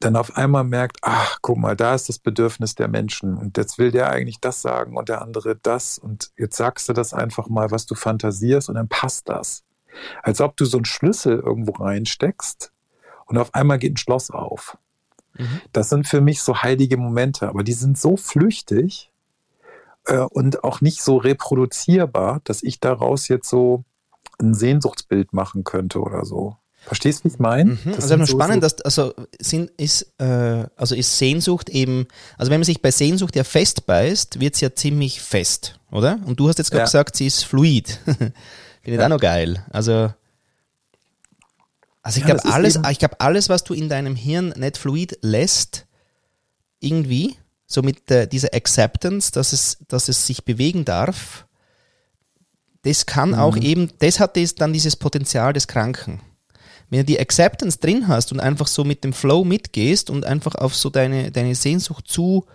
[0.00, 3.78] dann auf einmal merkt, ach, guck mal, da ist das Bedürfnis der Menschen und jetzt
[3.78, 7.48] will der eigentlich das sagen und der andere das und jetzt sagst du das einfach
[7.48, 9.64] mal, was du fantasierst und dann passt das.
[10.22, 12.72] Als ob du so einen Schlüssel irgendwo reinsteckst
[13.26, 14.78] und auf einmal geht ein Schloss auf.
[15.34, 15.60] Mhm.
[15.72, 19.10] Das sind für mich so heilige Momente, aber die sind so flüchtig
[20.06, 23.84] äh, und auch nicht so reproduzierbar, dass ich daraus jetzt so
[24.38, 26.56] ein Sehnsuchtsbild machen könnte oder so.
[26.88, 27.72] Verstehst du, wie ich meine?
[27.72, 27.78] Mhm.
[27.84, 32.06] Das also nur so spannend, dass also sind, ist, äh, also ist Sehnsucht eben,
[32.38, 36.18] also wenn man sich bei Sehnsucht ja festbeißt, wird es ja ziemlich fest, oder?
[36.24, 36.86] Und du hast jetzt gerade ja.
[36.86, 38.00] gesagt, sie ist fluid.
[38.04, 38.32] Finde
[38.84, 39.04] ich ja.
[39.04, 39.62] auch noch geil.
[39.70, 40.14] Also,
[42.00, 45.18] also ich ja, glaube, alles, ich glaube, alles, was du in deinem Hirn nicht fluid
[45.20, 45.84] lässt,
[46.80, 51.44] irgendwie, so mit äh, dieser Acceptance, dass es, dass es sich bewegen darf,
[52.80, 53.38] das kann mhm.
[53.40, 56.22] auch eben, das hat das dann dieses Potenzial des Kranken
[56.90, 60.54] wenn du die Acceptance drin hast und einfach so mit dem Flow mitgehst und einfach
[60.54, 62.46] auf so deine, deine Sehnsucht zu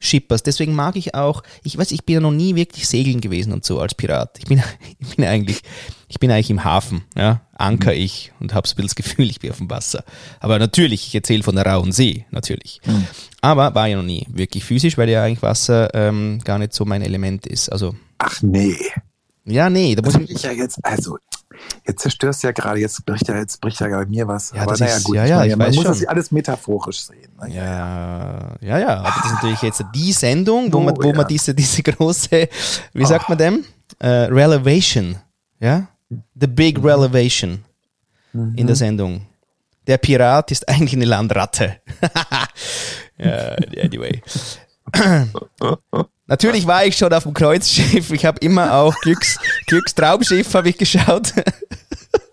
[0.00, 0.46] schipperst.
[0.46, 3.64] Deswegen mag ich auch, ich weiß, ich bin ja noch nie wirklich segeln gewesen und
[3.64, 4.38] so als Pirat.
[4.38, 4.62] Ich bin,
[4.98, 5.60] ich bin eigentlich,
[6.08, 8.00] ich bin eigentlich im Hafen, ja, anker mhm.
[8.00, 10.02] ich und habe so ein bisschen das Gefühl, ich bin auf dem Wasser.
[10.40, 12.80] Aber natürlich, ich erzähle von der rauen See, natürlich.
[12.86, 13.06] Mhm.
[13.42, 16.84] Aber war ja noch nie wirklich physisch, weil ja eigentlich Wasser ähm, gar nicht so
[16.84, 17.68] mein Element ist.
[17.68, 17.94] Also.
[18.18, 18.76] Ach nee.
[19.44, 20.30] Ja, nee, da muss ich.
[20.30, 21.16] ich ja jetzt, also
[21.86, 24.52] Jetzt zerstörst du ja gerade, jetzt bricht ja, jetzt bricht ja bei mir was.
[24.52, 25.16] Ja, aber naja, gut.
[25.16, 25.84] Ja, ja, ich man muss schon.
[25.84, 27.30] das alles metaphorisch sehen.
[27.40, 27.54] Ne?
[27.54, 29.00] Ja, ja, ja.
[29.00, 31.14] Aber das ist natürlich jetzt die Sendung, wo oh, man, wo ja.
[31.14, 32.48] man diese, diese große,
[32.92, 33.64] wie sagt man dem?
[34.02, 35.16] Uh, Relevation.
[35.58, 35.88] Ja?
[36.34, 36.86] The Big mhm.
[36.86, 37.64] Relevation
[38.32, 38.54] mhm.
[38.56, 39.26] in der Sendung.
[39.86, 41.80] Der Pirat ist eigentlich eine Landratte.
[43.18, 44.22] ja, anyway.
[46.30, 48.12] Natürlich war ich schon auf dem Kreuzschiff.
[48.12, 51.34] Ich habe immer auch Glücks, Glückstraumschiff habe ich geschaut.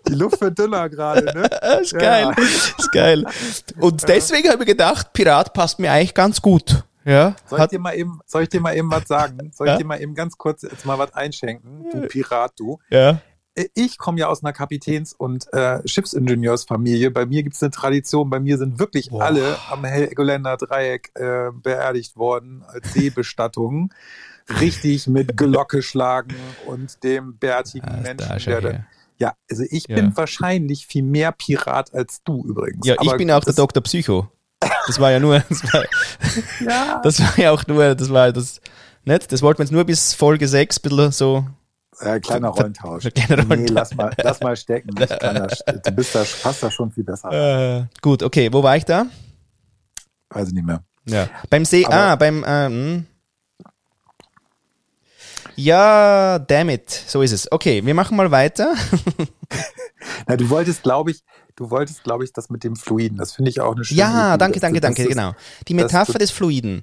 [0.06, 1.42] Die Luft wird dünner gerade, ne?
[1.82, 2.32] ist geil.
[2.36, 2.44] Ja.
[2.78, 3.26] Ist geil.
[3.80, 6.84] Und deswegen habe ich gedacht, Pirat passt mir eigentlich ganz gut.
[7.04, 9.50] Ja, soll, ich dir mal eben, soll ich dir mal eben was sagen?
[9.52, 11.90] Soll ich dir mal eben ganz kurz jetzt mal was einschenken?
[11.90, 12.78] Du Pirat, du.
[12.90, 13.20] Ja
[13.74, 17.10] ich komme ja aus einer Kapitäns- und äh, Schiffsingenieursfamilie.
[17.10, 19.24] Bei mir gibt es eine Tradition, bei mir sind wirklich Boah.
[19.24, 23.92] alle am Helgoländer Dreieck äh, beerdigt worden als Seebestattung.
[24.60, 26.34] Richtig mit Glocke schlagen
[26.66, 28.86] und dem bärtigen ja, Menschen, der dann,
[29.18, 29.96] ja, also ich ja.
[29.96, 32.86] bin wahrscheinlich viel mehr Pirat als du übrigens.
[32.86, 33.82] Ja, ich bin auch der Dr.
[33.82, 34.28] Psycho.
[34.86, 35.84] Das war ja nur, das war,
[36.60, 37.00] ja.
[37.02, 38.60] das war ja auch nur, das war das,
[39.04, 39.30] nicht?
[39.32, 41.46] Das wollten wir jetzt nur bis Folge 6 ein bisschen so
[42.00, 43.08] äh, kleiner Rollentausch.
[43.14, 44.94] Kleiner Nee, lass mal, lass mal stecken.
[44.94, 47.80] Das, du bist da, passt da schon viel besser.
[47.80, 48.52] Äh, gut, okay.
[48.52, 49.06] Wo war ich da?
[50.30, 50.82] Weiß ich nicht mehr.
[51.06, 51.28] Ja.
[51.50, 53.06] Beim See, Aber ah, beim, ähm,
[55.58, 57.50] ja, damn it, so ist es.
[57.50, 58.74] Okay, wir machen mal weiter.
[60.26, 61.22] Na, du wolltest, glaube ich,
[61.56, 63.18] du wolltest, glaube ich, das mit dem Fluiden.
[63.18, 64.38] Das finde ich auch eine schöne Ja, Idee.
[64.38, 65.32] danke, danke, danke, genau.
[65.66, 66.82] Die Metapher des Fluiden.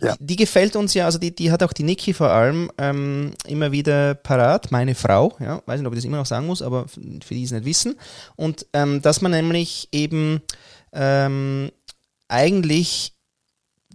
[0.00, 0.14] Ja.
[0.16, 3.32] Die, die, gefällt uns ja, also die, die hat auch die Niki vor allem ähm,
[3.46, 6.62] immer wieder parat, meine Frau, ja, weiß nicht, ob ich das immer noch sagen muss,
[6.62, 7.96] aber für die, die es nicht wissen.
[8.36, 10.40] Und ähm, dass man nämlich eben
[10.92, 11.72] ähm,
[12.28, 13.14] eigentlich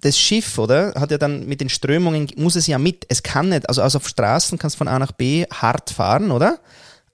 [0.02, 3.50] das Schiff, oder, hat ja dann mit den Strömungen, muss es ja mit, es kann
[3.50, 6.60] nicht, also, also auf Straßen kannst du von A nach B hart fahren, oder?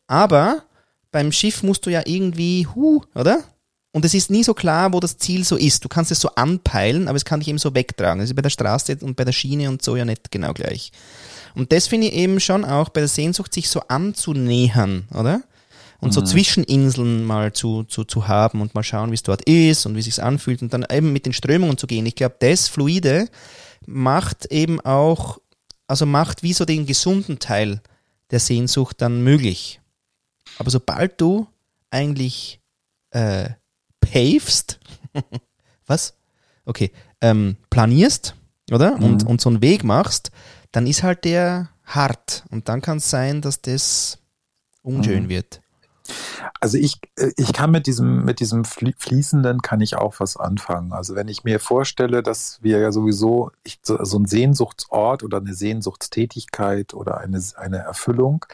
[0.07, 0.63] Aber
[1.11, 3.43] beim Schiff musst du ja irgendwie, hu, oder?
[3.91, 5.85] Und es ist nie so klar, wo das Ziel so ist.
[5.85, 8.19] Du kannst es so anpeilen, aber es kann dich eben so wegtragen.
[8.19, 10.91] Das ist bei der Straße und bei der Schiene und so ja nicht genau gleich.
[11.53, 15.41] Und das finde ich eben schon auch bei der Sehnsucht, sich so anzunähern, oder?
[16.03, 16.13] Und mhm.
[16.13, 19.95] so Zwischeninseln mal zu, zu, zu haben und mal schauen, wie es dort ist und
[19.95, 22.05] wie es sich anfühlt und dann eben mit den Strömungen zu gehen.
[22.05, 23.29] Ich glaube, das Fluide
[23.85, 25.39] macht eben auch,
[25.87, 27.81] also macht wie so den gesunden Teil
[28.31, 29.79] der Sehnsucht dann möglich.
[30.57, 31.47] Aber sobald du
[31.89, 32.59] eigentlich
[33.11, 33.51] äh,
[34.01, 34.79] pavest,
[35.85, 36.15] was?
[36.65, 38.35] Okay, ähm, planierst,
[38.71, 38.97] oder?
[38.97, 39.03] Mhm.
[39.03, 40.31] Und, und so einen Weg machst,
[40.73, 42.43] dann ist halt der hart.
[42.49, 44.19] Und dann kann es sein, dass das
[44.81, 45.29] unschön mhm.
[45.29, 45.62] wird.
[46.59, 50.91] Also ich, äh, ich kann mit diesem, mit diesem Fließenden kann ich auch was anfangen.
[50.91, 55.53] Also wenn ich mir vorstelle, dass wir ja sowieso ich, so, ein Sehnsuchtsort oder eine
[55.53, 58.45] Sehnsuchtstätigkeit oder eine, eine Erfüllung,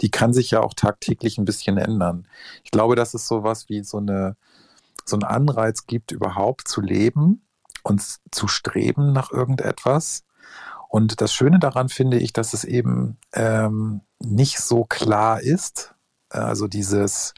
[0.00, 2.26] die kann sich ja auch tagtäglich ein bisschen ändern.
[2.64, 4.36] Ich glaube, dass es sowas wie so eine,
[5.04, 7.42] so einen Anreiz gibt, überhaupt zu leben
[7.82, 10.24] und zu streben nach irgendetwas.
[10.88, 15.94] Und das Schöne daran finde ich, dass es eben ähm, nicht so klar ist.
[16.30, 17.34] Also dieses,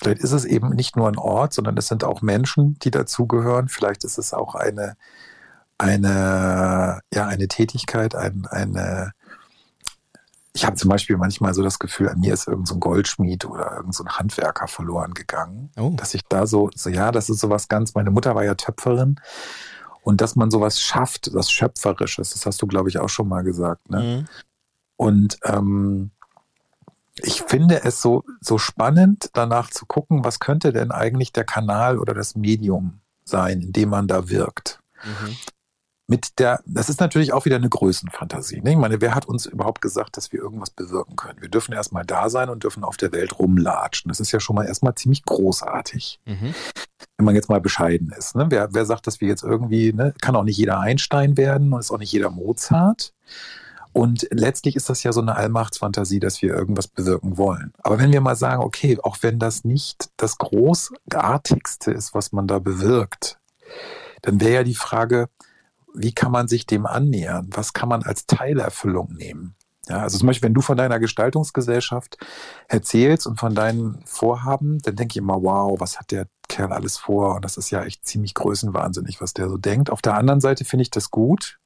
[0.00, 3.68] vielleicht ist es eben nicht nur ein Ort, sondern es sind auch Menschen, die dazugehören.
[3.68, 4.96] Vielleicht ist es auch eine,
[5.78, 9.12] eine, ja, eine Tätigkeit, ein, eine,
[10.54, 13.70] ich habe zum Beispiel manchmal so das Gefühl, an mir ist irgendein so Goldschmied oder
[13.70, 15.70] irgendein so Handwerker verloren gegangen.
[15.78, 15.94] Oh.
[15.96, 19.18] Dass ich da so, so, ja, das ist sowas ganz, meine Mutter war ja Töpferin
[20.02, 23.42] und dass man sowas schafft, was Schöpferisches, das hast du, glaube ich, auch schon mal
[23.42, 23.88] gesagt.
[23.88, 24.02] Ne?
[24.02, 24.28] Mhm.
[24.96, 26.10] Und ähm,
[27.20, 31.98] ich finde es so, so spannend, danach zu gucken, was könnte denn eigentlich der Kanal
[31.98, 34.80] oder das Medium sein, in dem man da wirkt.
[35.04, 35.36] Mhm
[36.12, 38.60] mit der, das ist natürlich auch wieder eine Größenfantasie.
[38.60, 38.72] Ne?
[38.72, 41.40] Ich meine, wer hat uns überhaupt gesagt, dass wir irgendwas bewirken können?
[41.40, 44.10] Wir dürfen erstmal da sein und dürfen auf der Welt rumlatschen.
[44.10, 46.20] Das ist ja schon mal erstmal ziemlich großartig.
[46.26, 46.54] Mhm.
[47.16, 48.36] Wenn man jetzt mal bescheiden ist.
[48.36, 48.46] Ne?
[48.50, 50.12] Wer, wer sagt, dass wir jetzt irgendwie, ne?
[50.20, 53.14] kann auch nicht jeder Einstein werden und ist auch nicht jeder Mozart.
[53.92, 57.72] Und letztlich ist das ja so eine Allmachtsfantasie, dass wir irgendwas bewirken wollen.
[57.82, 62.46] Aber wenn wir mal sagen, okay, auch wenn das nicht das Großartigste ist, was man
[62.46, 63.38] da bewirkt,
[64.22, 65.28] dann wäre ja die Frage,
[65.94, 67.50] wie kann man sich dem annähern?
[67.52, 69.56] Was kann man als Teilerfüllung nehmen?
[69.88, 72.16] Ja, also zum Beispiel, wenn du von deiner Gestaltungsgesellschaft
[72.68, 76.96] erzählst und von deinen Vorhaben, dann denke ich immer, wow, was hat der Kerl alles
[76.96, 77.34] vor?
[77.34, 79.90] Und das ist ja echt ziemlich größenwahnsinnig, was der so denkt.
[79.90, 81.58] Auf der anderen Seite finde ich das gut,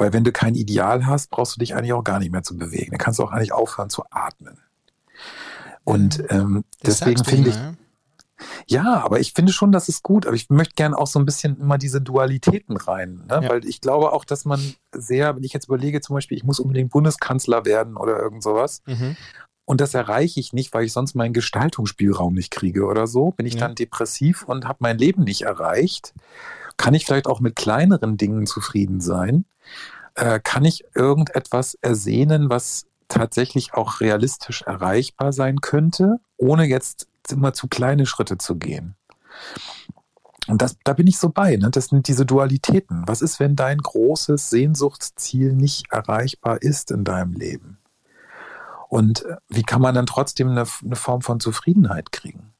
[0.00, 2.56] weil wenn du kein Ideal hast, brauchst du dich eigentlich auch gar nicht mehr zu
[2.56, 2.90] bewegen.
[2.90, 4.58] Dann kannst du auch eigentlich aufhören zu atmen.
[5.84, 7.56] Und ähm, deswegen finde ich,
[8.66, 10.26] ja, aber ich finde schon, das ist gut.
[10.26, 13.24] Aber ich möchte gerne auch so ein bisschen immer diese Dualitäten rein.
[13.28, 13.40] Ne?
[13.42, 13.48] Ja.
[13.50, 14.60] Weil ich glaube auch, dass man
[14.92, 18.82] sehr, wenn ich jetzt überlege, zum Beispiel, ich muss unbedingt Bundeskanzler werden oder irgend sowas.
[18.86, 19.16] Mhm.
[19.66, 23.32] Und das erreiche ich nicht, weil ich sonst meinen Gestaltungsspielraum nicht kriege oder so.
[23.32, 23.60] Bin ich ja.
[23.60, 26.14] dann depressiv und habe mein Leben nicht erreicht?
[26.80, 29.44] Kann ich vielleicht auch mit kleineren Dingen zufrieden sein?
[30.14, 37.52] Äh, kann ich irgendetwas ersehnen, was tatsächlich auch realistisch erreichbar sein könnte, ohne jetzt immer
[37.52, 38.94] zu kleine Schritte zu gehen.
[40.48, 41.54] Und das, da bin ich so bei.
[41.56, 41.70] Ne?
[41.70, 43.02] Das sind diese Dualitäten.
[43.06, 47.76] Was ist, wenn dein großes Sehnsuchtsziel nicht erreichbar ist in deinem Leben?
[48.88, 52.54] Und äh, wie kann man dann trotzdem eine, eine Form von Zufriedenheit kriegen?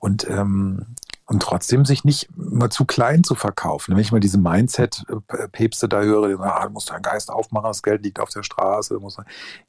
[0.00, 0.96] Und ähm,
[1.30, 3.94] und trotzdem sich nicht immer zu klein zu verkaufen.
[3.94, 7.68] Wenn ich mal diese Mindset-Päpste da höre, die sagen, ah, du musst deinen Geist aufmachen,
[7.68, 8.94] das Geld liegt auf der Straße.
[8.94, 9.20] Du musst,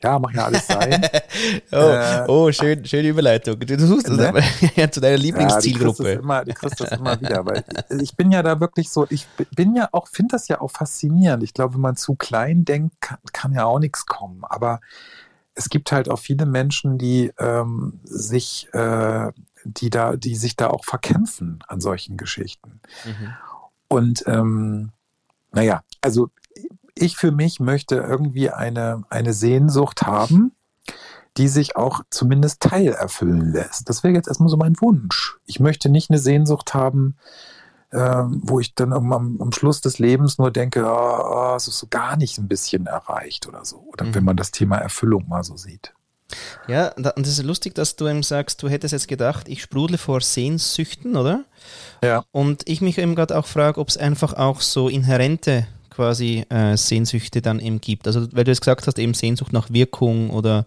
[0.01, 1.05] ja, mach ja alles sein.
[1.71, 3.59] oh, äh, oh schön, schöne Überleitung.
[3.59, 4.41] Du suchst es ne?
[4.75, 6.19] ja, zu deiner Lieblingszielgruppe.
[6.27, 7.45] Ja, die kriegst das immer, wieder.
[7.45, 7.63] Weil
[8.01, 11.43] ich bin ja da wirklich so, ich bin ja auch, finde das ja auch faszinierend.
[11.43, 14.43] Ich glaube, wenn man zu klein denkt, kann, kann ja auch nichts kommen.
[14.45, 14.79] Aber
[15.53, 19.31] es gibt halt auch viele Menschen, die ähm, sich äh,
[19.63, 22.79] die da, die sich da auch verkämpfen an solchen Geschichten.
[23.05, 23.33] Mhm.
[23.87, 24.91] Und ähm,
[25.51, 26.29] naja, also
[26.95, 30.53] ich für mich möchte irgendwie eine, eine Sehnsucht haben,
[31.37, 33.89] die sich auch zumindest teilerfüllen lässt.
[33.89, 35.37] Das wäre jetzt erstmal so mein Wunsch.
[35.45, 37.15] Ich möchte nicht eine Sehnsucht haben,
[37.91, 41.77] äh, wo ich dann am, am, Schluss des Lebens nur denke, oh, oh, es ist
[41.77, 43.85] so gar nicht ein bisschen erreicht oder so.
[43.91, 44.15] Oder mhm.
[44.15, 45.93] wenn man das Thema Erfüllung mal so sieht.
[46.67, 49.97] Ja, und es ist lustig, dass du eben sagst, du hättest jetzt gedacht, ich sprudle
[49.97, 51.43] vor Sehnsüchten, oder?
[52.01, 52.23] Ja.
[52.31, 56.77] Und ich mich eben gerade auch frage, ob es einfach auch so inhärente quasi äh,
[56.77, 58.07] Sehnsüchte dann eben gibt.
[58.07, 60.65] Also, weil du jetzt gesagt hast, eben Sehnsucht nach Wirkung oder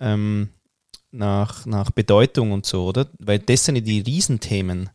[0.00, 0.48] ähm,
[1.12, 3.06] nach, nach Bedeutung und so, oder?
[3.18, 4.88] Weil das sind ja die Riesenthemen.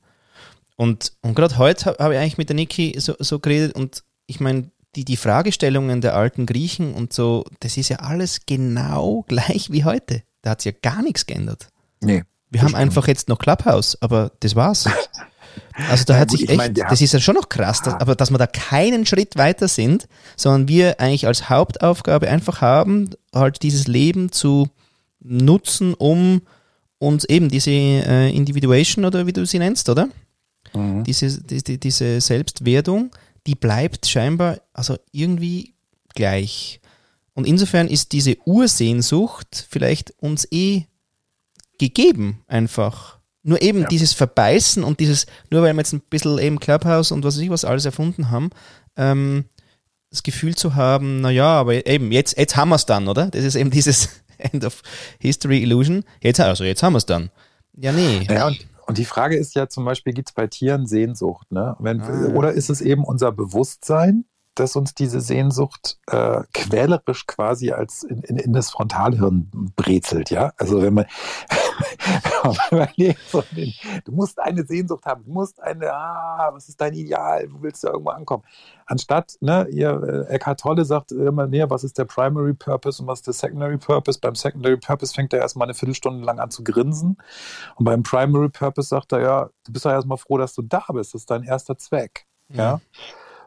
[0.80, 4.06] Und, und gerade heute habe hab ich eigentlich mit der Niki so, so geredet und
[4.28, 9.26] ich meine, die, die Fragestellungen der alten Griechen und so, das ist ja alles genau
[9.28, 10.24] gleich wie heute.
[10.42, 11.68] Da hat sich ja gar nichts geändert.
[12.00, 12.24] Nee.
[12.50, 14.86] Wir haben einfach jetzt noch Clubhouse, aber das war's.
[15.90, 17.96] Also da ja, hat gut, sich echt, mein, das ist ja schon noch krass, dass,
[17.96, 23.10] aber dass wir da keinen Schritt weiter sind, sondern wir eigentlich als Hauptaufgabe einfach haben,
[23.34, 24.70] halt dieses Leben zu
[25.20, 26.44] nutzen, um
[27.00, 30.10] uns eben diese äh, Individuation oder wie du sie nennst, oder?
[30.74, 31.04] Mhm.
[31.04, 33.12] Diese, die, diese Selbstwertung
[33.50, 35.74] die bleibt scheinbar also irgendwie
[36.14, 36.80] gleich.
[37.34, 40.84] Und insofern ist diese Ursehnsucht vielleicht uns eh
[41.80, 43.18] gegeben einfach.
[43.42, 43.88] Nur eben ja.
[43.88, 47.42] dieses Verbeißen und dieses, nur weil wir jetzt ein bisschen eben Clubhouse und was weiß
[47.42, 48.50] ich was alles erfunden haben,
[48.98, 49.46] ähm,
[50.12, 53.28] das Gefühl zu haben, naja, aber eben, jetzt, jetzt haben wir es dann, oder?
[53.28, 54.82] Das ist eben dieses End of
[55.20, 56.04] History Illusion.
[56.22, 57.32] Jetzt, also jetzt haben wir es dann.
[57.78, 58.28] Ja, nee.
[58.30, 61.52] Ja, und und die Frage ist ja zum Beispiel, gibt es bei Tieren Sehnsucht?
[61.52, 61.76] Ne?
[61.78, 62.34] Wenn, ah.
[62.34, 64.26] Oder ist es eben unser Bewusstsein,
[64.56, 70.54] das uns diese Sehnsucht äh, quälerisch quasi als in, in, in, das Frontalhirn brezelt, ja?
[70.58, 71.06] Also wenn man,
[74.06, 77.84] du musst eine Sehnsucht haben, du musst eine, ah, was ist dein Ideal, wo willst
[77.84, 78.44] du irgendwo ankommen?
[78.86, 83.08] Anstatt, ne, ihr, äh, Eckhart Tolle sagt immer näher, was ist der Primary Purpose und
[83.08, 84.20] was ist der Secondary Purpose?
[84.20, 87.18] Beim Secondary Purpose fängt er erstmal eine Viertelstunde lang an zu grinsen.
[87.76, 90.84] Und beim Primary Purpose sagt er, ja, du bist ja erstmal froh, dass du da
[90.92, 91.14] bist.
[91.14, 92.26] Das ist dein erster Zweck.
[92.50, 92.56] ja?
[92.56, 92.82] ja?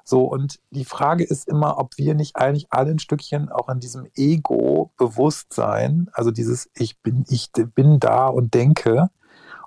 [0.04, 3.80] So, und die Frage ist immer, ob wir nicht eigentlich alle ein Stückchen auch an
[3.80, 9.10] diesem Ego-Bewusstsein, also dieses Ich bin, ich bin da und denke,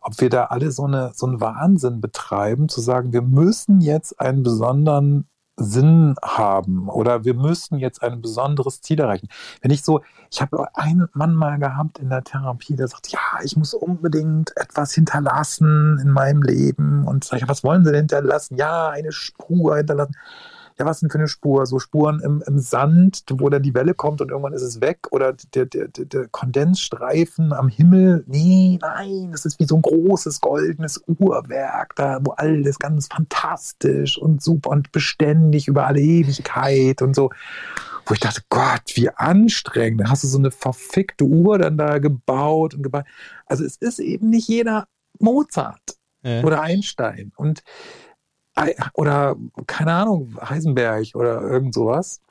[0.01, 4.19] ob wir da alle so, eine, so einen Wahnsinn betreiben, zu sagen, wir müssen jetzt
[4.19, 9.29] einen besonderen Sinn haben oder wir müssen jetzt ein besonderes Ziel erreichen.
[9.61, 13.19] Wenn ich so, ich habe einen Mann mal gehabt in der Therapie, der sagt, ja,
[13.43, 18.57] ich muss unbedingt etwas hinterlassen in meinem Leben und sage, was wollen Sie denn hinterlassen?
[18.57, 20.15] Ja, eine Spur hinterlassen
[20.77, 21.65] ja, was denn für eine Spur?
[21.65, 25.07] So Spuren im, im Sand, wo dann die Welle kommt und irgendwann ist es weg
[25.11, 28.23] oder der, der, der, der Kondensstreifen am Himmel.
[28.27, 34.17] Nee, nein, das ist wie so ein großes goldenes Uhrwerk, da wo alles ganz fantastisch
[34.17, 37.29] und super und beständig über alle Ewigkeit und so
[38.07, 40.01] wo ich dachte, Gott, wie anstrengend.
[40.01, 43.05] Da hast du so eine verfickte Uhr dann da gebaut und gebaut.
[43.47, 44.87] Also es ist eben nicht jeder
[45.19, 46.43] Mozart ja.
[46.43, 47.31] oder Einstein.
[47.35, 47.63] Und
[48.93, 49.35] oder
[49.67, 52.21] keine Ahnung, Heisenberg oder irgend sowas.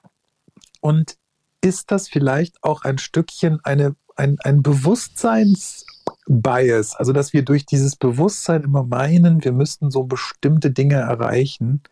[0.81, 1.17] Und
[1.61, 7.97] ist das vielleicht auch ein Stückchen eine, ein, ein Bewusstseinsbias, also dass wir durch dieses
[7.97, 11.83] Bewusstsein immer meinen, wir müssten so bestimmte Dinge erreichen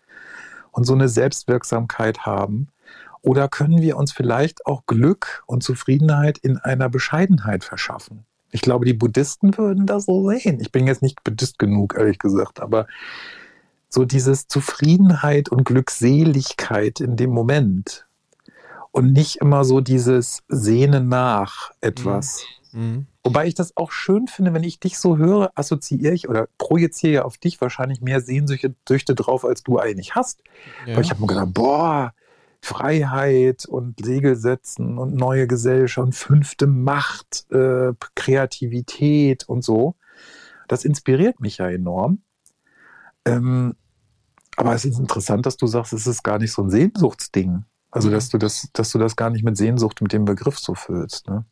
[0.73, 2.69] und so eine Selbstwirksamkeit haben?
[3.23, 8.25] Oder können wir uns vielleicht auch Glück und Zufriedenheit in einer Bescheidenheit verschaffen?
[8.51, 10.61] Ich glaube, die Buddhisten würden das so sehen.
[10.61, 12.87] Ich bin jetzt nicht Buddhist genug, ehrlich gesagt, aber
[13.93, 18.07] so dieses Zufriedenheit und Glückseligkeit in dem Moment
[18.91, 22.45] und nicht immer so dieses Sehnen nach etwas.
[22.73, 22.81] Mhm.
[22.81, 23.07] mhm.
[23.25, 27.13] Wobei ich das auch schön finde, wenn ich dich so höre, assoziiere ich oder projiziere
[27.13, 30.43] ja auf dich wahrscheinlich mehr Sehnsüchte drauf, als du eigentlich hast.
[30.87, 30.97] Ja.
[30.97, 32.15] Weil ich habe mir gedacht, boah,
[32.61, 39.95] Freiheit und Segel setzen und neue Gesellschaft und fünfte Macht, äh, Kreativität und so.
[40.67, 42.23] Das inspiriert mich ja enorm.
[43.25, 43.77] Ähm,
[44.57, 47.65] aber es ist interessant, dass du sagst, es ist gar nicht so ein Sehnsuchtsding.
[47.91, 50.75] Also, dass du das, dass du das gar nicht mit Sehnsucht mit dem Begriff so
[50.75, 51.45] füllst, ne?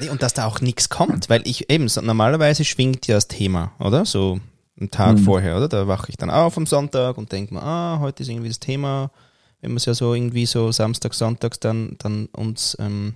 [0.00, 3.72] Nee, und dass da auch nichts kommt, weil ich eben, normalerweise schwingt ja das Thema,
[3.78, 4.04] oder?
[4.04, 4.40] So
[4.78, 5.24] einen Tag mhm.
[5.24, 5.68] vorher, oder?
[5.68, 8.60] Da wache ich dann auf am Sonntag und denke mir, ah, heute ist irgendwie das
[8.60, 9.10] Thema,
[9.60, 13.14] wenn wir es ja so irgendwie so Samstag, Sonntags dann, dann uns ähm,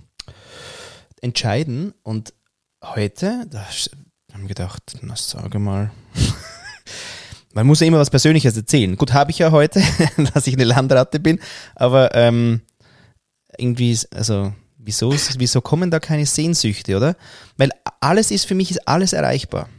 [1.21, 1.93] entscheiden.
[2.03, 2.33] Und
[2.83, 3.65] heute, da
[4.33, 5.91] haben wir gedacht, na sage mal,
[7.53, 8.95] man muss ja immer was Persönliches erzählen.
[8.97, 9.81] Gut, habe ich ja heute,
[10.33, 11.39] dass ich eine Landratte bin,
[11.75, 12.61] aber ähm,
[13.57, 17.15] irgendwie, also wieso, wieso kommen da keine Sehnsüchte, oder?
[17.57, 19.69] Weil alles ist für mich ist alles erreichbar.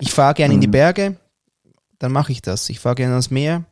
[0.00, 0.72] Ich fahre gerne in die mhm.
[0.72, 1.16] Berge,
[1.98, 2.68] dann mache ich das.
[2.68, 3.64] Ich fahre gerne ans Meer,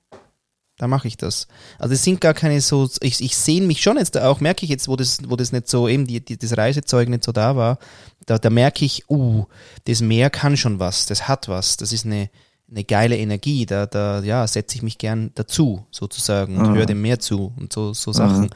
[0.78, 1.46] dann mache ich das.
[1.78, 4.70] Also es sind gar keine so, ich, ich sehe mich schon jetzt auch, merke ich
[4.70, 7.54] jetzt, wo das, wo das nicht so, eben die, die, das Reisezeug nicht so da
[7.54, 7.78] war,
[8.26, 9.44] da, da merke ich, uh,
[9.84, 12.28] das Meer kann schon was, das hat was, das ist eine,
[12.70, 16.74] eine geile Energie, da, da ja, setze ich mich gern dazu, sozusagen, und mhm.
[16.74, 18.44] höre dem mehr zu und so, so Sachen.
[18.44, 18.50] Mhm.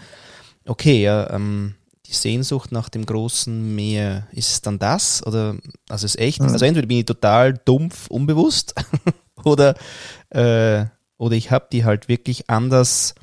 [0.67, 1.75] Okay, ja, ähm,
[2.07, 5.25] die Sehnsucht nach dem großen Meer, ist es dann das?
[5.27, 5.57] Oder,
[5.89, 6.49] also ist echt, mhm.
[6.49, 8.75] also entweder bin ich total dumpf, unbewusst,
[9.45, 9.75] oder,
[10.31, 13.15] äh, oder ich habe die halt wirklich anders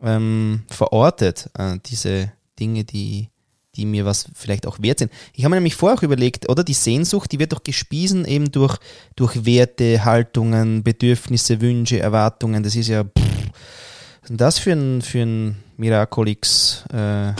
[0.00, 3.30] ähm, verortet, äh, diese Dinge, die,
[3.78, 5.12] die mir was vielleicht auch wert sind.
[5.32, 8.50] Ich habe mir nämlich vorher auch überlegt, oder die Sehnsucht, die wird doch gespiesen eben
[8.50, 8.76] durch,
[9.16, 12.62] durch Werte, Haltungen, Bedürfnisse, Wünsche, Erwartungen.
[12.62, 16.84] Das ist ja, pff, was ist denn das für ein, für ein Miraculix?
[16.92, 17.32] Äh,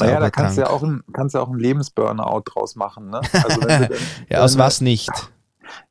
[0.00, 3.20] naja, da kannst du ja auch ein, kannst ja auch ein Lebensburnout draus machen, ne?
[3.32, 3.88] Also dann,
[4.28, 5.10] ja, aus was nicht?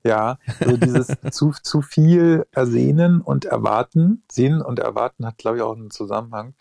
[0.04, 4.24] Ja, so dieses zu, zu viel ersehnen und erwarten.
[4.32, 6.56] Sehnen und erwarten hat, glaube ich, auch einen Zusammenhang.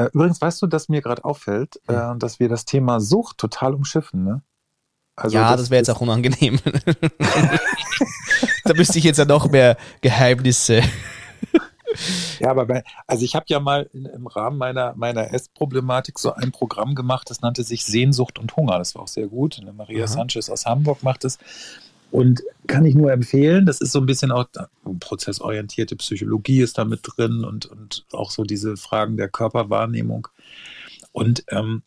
[0.00, 3.74] Äh, übrigens, weißt du, dass mir gerade auffällt, äh, dass wir das Thema Sucht total
[3.74, 4.42] umschiffen, ne?
[5.14, 6.58] Also ja, das, das wäre jetzt auch unangenehm.
[8.64, 10.82] da müsste ich jetzt ja noch mehr Geheimnisse.
[12.38, 16.32] Ja, aber bei, also ich habe ja mal in, im Rahmen meiner, meiner Essproblematik so
[16.32, 18.78] ein Programm gemacht, das nannte sich Sehnsucht und Hunger.
[18.78, 19.60] Das war auch sehr gut.
[19.76, 20.06] Maria Aha.
[20.06, 21.38] Sanchez aus Hamburg macht es.
[22.10, 24.46] Und kann ich nur empfehlen, das ist so ein bisschen auch
[24.98, 30.28] prozessorientierte Psychologie ist da mit drin und, und auch so diese Fragen der Körperwahrnehmung.
[31.12, 31.82] Und ähm,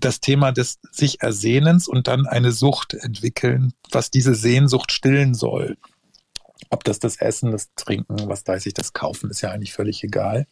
[0.00, 5.76] das Thema des sich Ersehnens und dann eine Sucht entwickeln, was diese Sehnsucht stillen soll.
[6.70, 10.02] Ob das das Essen, das Trinken, was weiß ich, das Kaufen, ist ja eigentlich völlig
[10.04, 10.46] egal.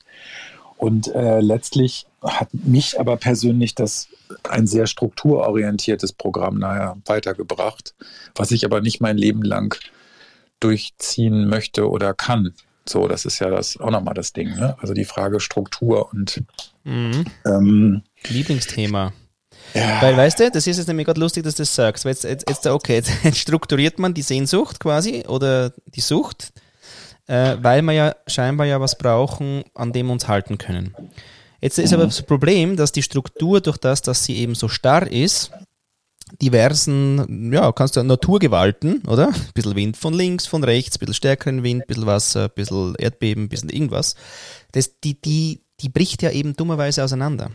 [0.80, 4.08] Und äh, letztlich hat mich aber persönlich das
[4.48, 7.94] ein sehr strukturorientiertes Programm nachher weitergebracht,
[8.34, 9.78] was ich aber nicht mein Leben lang
[10.58, 12.54] durchziehen möchte oder kann.
[12.88, 14.56] So, das ist ja das auch nochmal das Ding.
[14.56, 14.74] Ne?
[14.80, 16.42] Also die Frage Struktur und
[16.84, 17.26] mhm.
[17.44, 19.12] ähm, Lieblingsthema.
[19.74, 20.00] Ja.
[20.00, 22.06] Weil, weißt du, das ist jetzt nämlich gerade lustig, dass du das sagst.
[22.06, 26.54] Weil jetzt, jetzt, jetzt, okay, jetzt strukturiert man die Sehnsucht quasi oder die Sucht,
[27.30, 30.96] äh, weil wir ja scheinbar ja was brauchen, an dem wir uns halten können.
[31.60, 35.06] Jetzt ist aber das Problem, dass die Struktur durch das, dass sie eben so starr
[35.06, 35.52] ist,
[36.42, 39.28] diversen, ja, kannst du Naturgewalten, oder?
[39.28, 42.50] Ein bisschen Wind von links, von rechts, ein bisschen stärkeren Wind, ein bisschen Wasser, ein
[42.54, 44.16] bisschen Erdbeben, ein bisschen irgendwas.
[44.72, 47.50] Das, die, die, die bricht ja eben dummerweise auseinander.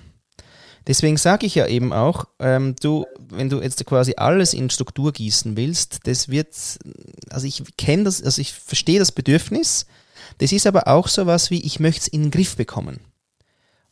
[0.88, 5.12] Deswegen sage ich ja eben auch, ähm, du, wenn du jetzt quasi alles in Struktur
[5.12, 6.48] gießen willst, das wird,
[7.30, 9.88] also ich kenne das, also ich verstehe das Bedürfnis,
[10.38, 13.00] das ist aber auch so was wie, ich möchte es in den Griff bekommen.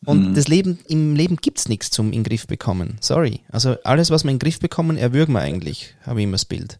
[0.05, 0.33] Und mhm.
[0.35, 2.97] das Leben, im Leben gibt es nichts zum in den Griff bekommen.
[2.99, 3.41] Sorry.
[3.49, 6.45] Also alles, was wir in den Griff bekommen, erwürgen wir eigentlich, habe ich immer das
[6.45, 6.77] Bild.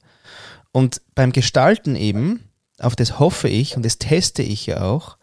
[0.71, 2.49] Und beim Gestalten eben,
[2.79, 5.17] auf das hoffe ich und das teste ich ja auch,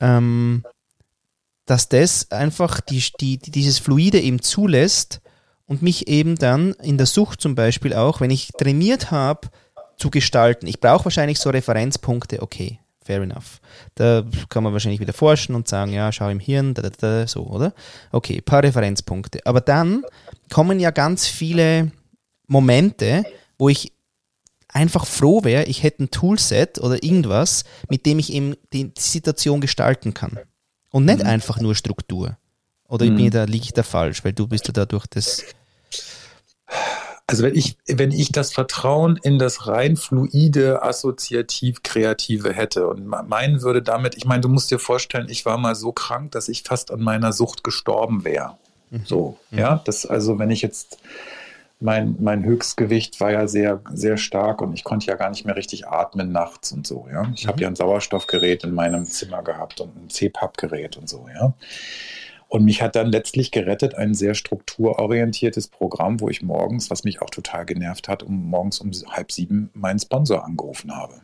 [0.00, 0.64] ähm,
[1.70, 5.20] dass das einfach die, die, dieses Fluide eben zulässt
[5.66, 9.48] und mich eben dann in der Sucht zum Beispiel auch, wenn ich trainiert habe,
[9.96, 10.66] zu gestalten.
[10.66, 13.60] Ich brauche wahrscheinlich so Referenzpunkte, okay, fair enough.
[13.94, 17.26] Da kann man wahrscheinlich wieder forschen und sagen, ja, schau im Hirn, da, da, da,
[17.28, 17.72] so, oder?
[18.10, 19.38] Okay, paar Referenzpunkte.
[19.44, 20.02] Aber dann
[20.52, 21.92] kommen ja ganz viele
[22.48, 23.22] Momente,
[23.58, 23.92] wo ich
[24.66, 29.60] einfach froh wäre, ich hätte ein Toolset oder irgendwas, mit dem ich eben die Situation
[29.60, 30.36] gestalten kann.
[30.90, 31.26] Und nicht mhm.
[31.28, 32.36] einfach nur Struktur.
[32.88, 33.16] Oder mhm.
[33.16, 35.44] bin da, liege ich da falsch, weil du bist ja dadurch das.
[37.26, 43.06] Also wenn ich, wenn ich das Vertrauen in das rein fluide, assoziativ Kreative hätte und
[43.06, 46.48] meinen würde damit, ich meine, du musst dir vorstellen, ich war mal so krank, dass
[46.48, 48.56] ich fast an meiner Sucht gestorben wäre.
[48.90, 49.02] Mhm.
[49.04, 49.58] So, mhm.
[49.60, 50.98] ja, das also, wenn ich jetzt
[51.80, 55.56] mein, mein Höchstgewicht war ja sehr, sehr stark und ich konnte ja gar nicht mehr
[55.56, 57.30] richtig atmen nachts und so, ja.
[57.34, 57.48] Ich mhm.
[57.48, 61.54] habe ja ein Sauerstoffgerät in meinem Zimmer gehabt und ein CPAP-Gerät und so, ja.
[62.48, 67.22] Und mich hat dann letztlich gerettet ein sehr strukturorientiertes Programm, wo ich morgens, was mich
[67.22, 71.22] auch total genervt hat, um morgens um halb sieben meinen Sponsor angerufen habe.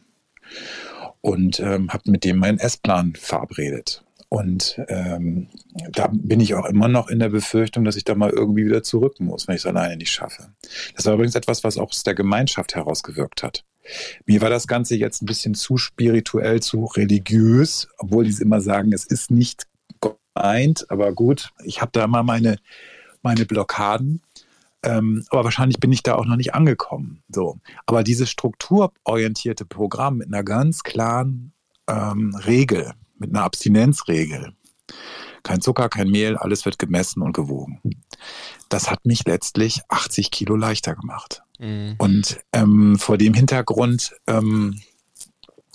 [1.21, 4.06] Und ähm, habe mit dem meinen Essplan verabredet.
[4.29, 5.49] Und ähm,
[5.93, 8.83] da bin ich auch immer noch in der Befürchtung, dass ich da mal irgendwie wieder
[8.83, 10.53] zurück muss, wenn ich es alleine nicht schaffe.
[10.97, 13.65] Das war übrigens etwas, was auch aus der Gemeinschaft herausgewirkt hat.
[14.25, 18.61] Mir war das Ganze jetzt ein bisschen zu spirituell, zu religiös, obwohl die es immer
[18.61, 19.69] sagen, es ist nicht
[20.01, 22.57] gemeint, aber gut, ich habe da mal meine,
[23.23, 24.23] meine Blockaden.
[24.83, 27.23] Ähm, aber wahrscheinlich bin ich da auch noch nicht angekommen.
[27.29, 27.59] So.
[27.87, 31.53] Aber dieses strukturorientierte Programm mit einer ganz klaren
[31.89, 34.53] ähm, Regel, mit einer Abstinenzregel.
[35.43, 37.81] Kein Zucker, kein Mehl, alles wird gemessen und gewogen.
[38.69, 41.43] Das hat mich letztlich 80 Kilo leichter gemacht.
[41.59, 41.95] Mhm.
[41.99, 44.81] Und ähm, vor dem Hintergrund ähm,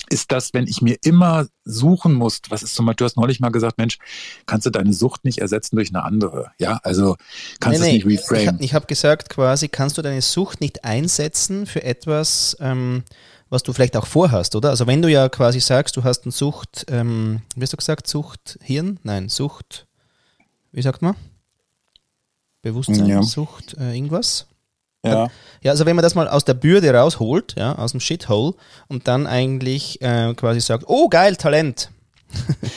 [0.10, 3.40] ist das, wenn ich mir immer suchen muss, was ist zum Beispiel, du hast neulich
[3.40, 3.98] mal gesagt, Mensch,
[4.46, 6.52] kannst du deine Sucht nicht ersetzen durch eine andere?
[6.58, 7.16] Ja, also
[7.60, 8.58] kannst du nee, es nee, nicht reframe.
[8.60, 13.04] Ich, ich habe gesagt quasi, kannst du deine Sucht nicht einsetzen für etwas, ähm,
[13.52, 14.70] was du vielleicht auch vorhast, oder?
[14.70, 18.08] Also wenn du ja quasi sagst, du hast eine Sucht, ähm, wie hast du gesagt,
[18.08, 19.00] Sucht Hirn?
[19.04, 19.86] Nein, Sucht,
[20.72, 21.16] wie sagt man?
[22.62, 23.22] Bewusstsein, ja.
[23.22, 24.48] Sucht, äh, irgendwas?
[25.04, 25.30] Ja.
[25.62, 28.54] Ja, also wenn man das mal aus der Bürde rausholt, ja, aus dem Shithole
[28.88, 31.92] und dann eigentlich äh, quasi sagt, oh geil, Talent.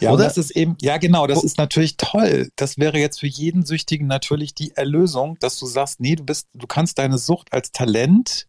[0.00, 0.22] Ja, Oder?
[0.22, 2.50] das ist eben, ja genau, das ist natürlich toll.
[2.54, 6.46] Das wäre jetzt für jeden Süchtigen natürlich die Erlösung, dass du sagst, nee, du bist,
[6.54, 8.46] du kannst deine Sucht als Talent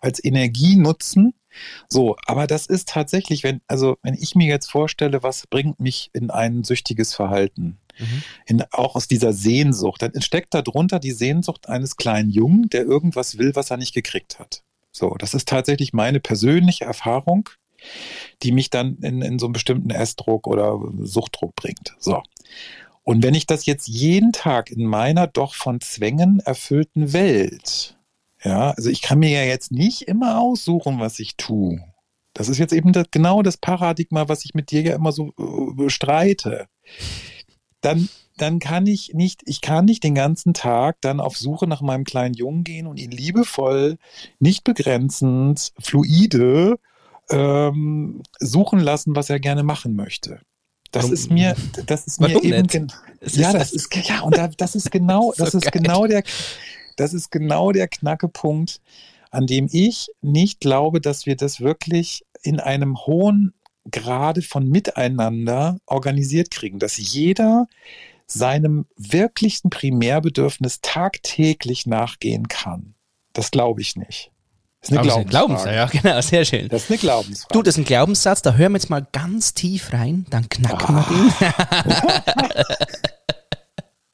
[0.00, 1.34] als Energie nutzen.
[1.88, 6.10] So, aber das ist tatsächlich, wenn, also wenn ich mir jetzt vorstelle, was bringt mich
[6.12, 8.22] in ein süchtiges Verhalten, mhm.
[8.46, 13.38] in, auch aus dieser Sehnsucht, dann steckt darunter die Sehnsucht eines kleinen Jungen, der irgendwas
[13.38, 14.62] will, was er nicht gekriegt hat.
[14.92, 17.48] So, das ist tatsächlich meine persönliche Erfahrung,
[18.42, 21.94] die mich dann in, in so einen bestimmten Essdruck oder Suchtdruck bringt.
[21.98, 22.22] So.
[23.02, 27.95] Und wenn ich das jetzt jeden Tag in meiner doch von Zwängen erfüllten Welt
[28.46, 31.82] ja, also ich kann mir ja jetzt nicht immer aussuchen, was ich tue.
[32.32, 35.32] Das ist jetzt eben das, genau das Paradigma, was ich mit dir ja immer so
[35.36, 36.68] äh, streite.
[37.80, 41.80] Dann, dann kann ich nicht, ich kann nicht den ganzen Tag dann auf Suche nach
[41.80, 43.98] meinem kleinen Jungen gehen und ihn liebevoll,
[44.38, 46.78] nicht begrenzend, fluide
[47.30, 50.40] ähm, suchen lassen, was er gerne machen möchte.
[50.92, 51.14] Das Warum?
[51.14, 52.68] ist mir, das ist mir eben,
[53.22, 56.22] ja, das ist, ja, und da, das ist genau, das ist genau der,
[56.96, 58.80] das ist genau der Knackepunkt,
[59.30, 63.54] an dem ich nicht glaube, dass wir das wirklich in einem hohen
[63.90, 67.66] Grade von Miteinander organisiert kriegen, dass jeder
[68.26, 72.94] seinem wirklichsten Primärbedürfnis tagtäglich nachgehen kann.
[73.32, 74.32] Das glaube ich nicht.
[74.80, 75.76] Das ist eine Glaubensfrage.
[75.76, 76.68] ja, genau, sehr schön.
[76.68, 77.52] Das ist eine Glaubensfrage.
[77.52, 80.96] Du, das ist ein Glaubenssatz, da hören wir jetzt mal ganz tief rein, dann knacken
[80.96, 81.06] ah.
[81.08, 81.52] wir
[82.24, 82.76] den.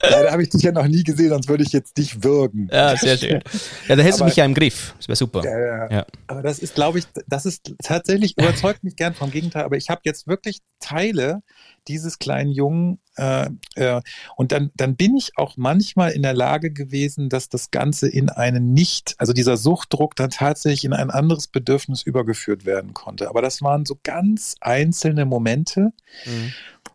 [0.03, 2.68] Leider habe ich dich ja noch nie gesehen, sonst würde ich jetzt dich würgen.
[2.72, 3.42] Ja, sehr schön.
[3.88, 4.94] Ja, da hättest du mich ja im Griff.
[4.98, 5.44] Das wäre super.
[5.44, 5.90] Ja, ja.
[5.90, 6.07] ja.
[6.26, 9.90] Aber das ist, glaube ich, das ist tatsächlich, überzeugt mich gern vom Gegenteil, aber ich
[9.90, 11.42] habe jetzt wirklich Teile
[11.88, 14.00] dieses kleinen Jungen äh, äh,
[14.36, 18.28] und dann, dann bin ich auch manchmal in der Lage gewesen, dass das Ganze in
[18.28, 23.28] einen nicht, also dieser Suchtdruck dann tatsächlich in ein anderes Bedürfnis übergeführt werden konnte.
[23.28, 25.92] Aber das waren so ganz einzelne Momente.
[26.24, 26.53] Mhm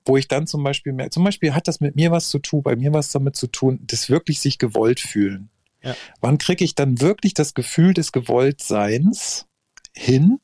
[0.07, 2.63] wo ich dann zum Beispiel merke, zum Beispiel hat das mit mir was zu tun,
[2.63, 5.49] bei mir was damit zu tun, das wirklich sich gewollt fühlen.
[5.83, 5.95] Ja.
[6.21, 9.45] Wann kriege ich dann wirklich das Gefühl des Gewolltseins
[9.93, 10.39] hin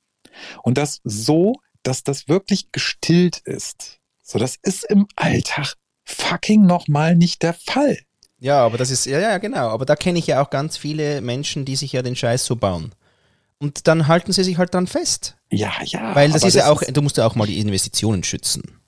[0.64, 4.00] und das so, dass das wirklich gestillt ist?
[4.22, 7.98] So, das ist im Alltag fucking nochmal nicht der Fall.
[8.40, 9.70] Ja, aber das ist, ja, ja, genau.
[9.70, 12.56] Aber da kenne ich ja auch ganz viele Menschen, die sich ja den Scheiß so
[12.56, 12.94] bauen.
[13.58, 15.38] Und dann halten sie sich halt dran fest.
[15.50, 16.14] Ja, ja.
[16.16, 18.83] Weil das ist das ja auch, ist du musst ja auch mal die Investitionen schützen.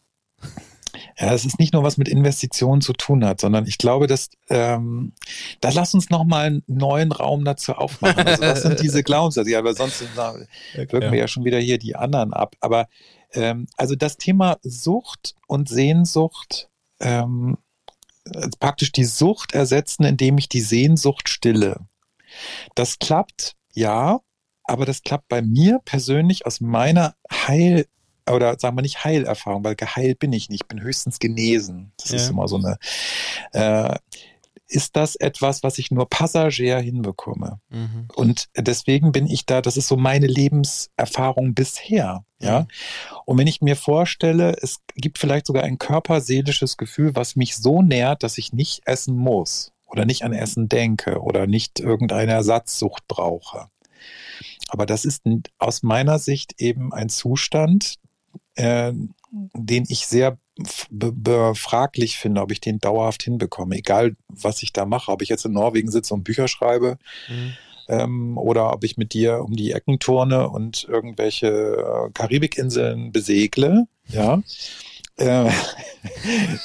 [1.18, 4.30] Ja, es ist nicht nur was mit Investitionen zu tun hat, sondern ich glaube, dass
[4.50, 5.14] ähm,
[5.62, 8.28] da lass uns noch mal einen neuen Raum dazu aufmachen.
[8.28, 9.50] Also was sind diese Glaubenssätze?
[9.50, 10.36] Ja, aber sonst na,
[10.74, 11.12] wirken ja.
[11.12, 12.56] wir ja schon wieder hier die anderen ab.
[12.60, 12.88] Aber
[13.32, 17.58] ähm, also das Thema Sucht und Sehnsucht, ähm,
[18.60, 21.80] praktisch die Sucht ersetzen, indem ich die Sehnsucht stille.
[22.74, 24.20] Das klappt, ja,
[24.66, 27.86] aber das klappt bei mir persönlich aus meiner Heil
[28.30, 31.92] oder sagen wir nicht Heilerfahrung, weil geheilt bin ich nicht, ich bin höchstens genesen.
[31.98, 32.18] Das ja.
[32.18, 32.78] ist immer so eine.
[33.52, 33.98] Äh,
[34.68, 37.60] ist das etwas, was ich nur passagier hinbekomme?
[37.70, 38.08] Mhm.
[38.16, 42.26] Und deswegen bin ich da, das ist so meine Lebenserfahrung bisher.
[42.40, 42.62] Ja.
[42.62, 42.68] Mhm.
[43.26, 47.82] Und wenn ich mir vorstelle, es gibt vielleicht sogar ein körperseelisches Gefühl, was mich so
[47.82, 53.08] nährt, dass ich nicht essen muss oder nicht an Essen denke oder nicht irgendeine Ersatzsucht
[53.08, 53.68] brauche.
[54.70, 55.24] Aber das ist
[55.60, 57.96] aus meiner Sicht eben ein Zustand,
[58.56, 58.94] äh,
[59.54, 60.38] den ich sehr
[61.54, 63.76] fraglich finde, ob ich den dauerhaft hinbekomme.
[63.76, 66.98] Egal, was ich da mache, ob ich jetzt in Norwegen sitze und Bücher schreibe
[67.28, 67.54] mhm.
[67.90, 73.88] ähm, oder ob ich mit dir um die Ecken turne und irgendwelche äh, Karibikinseln besegle.
[74.08, 74.42] Ja.
[75.18, 75.50] Äh,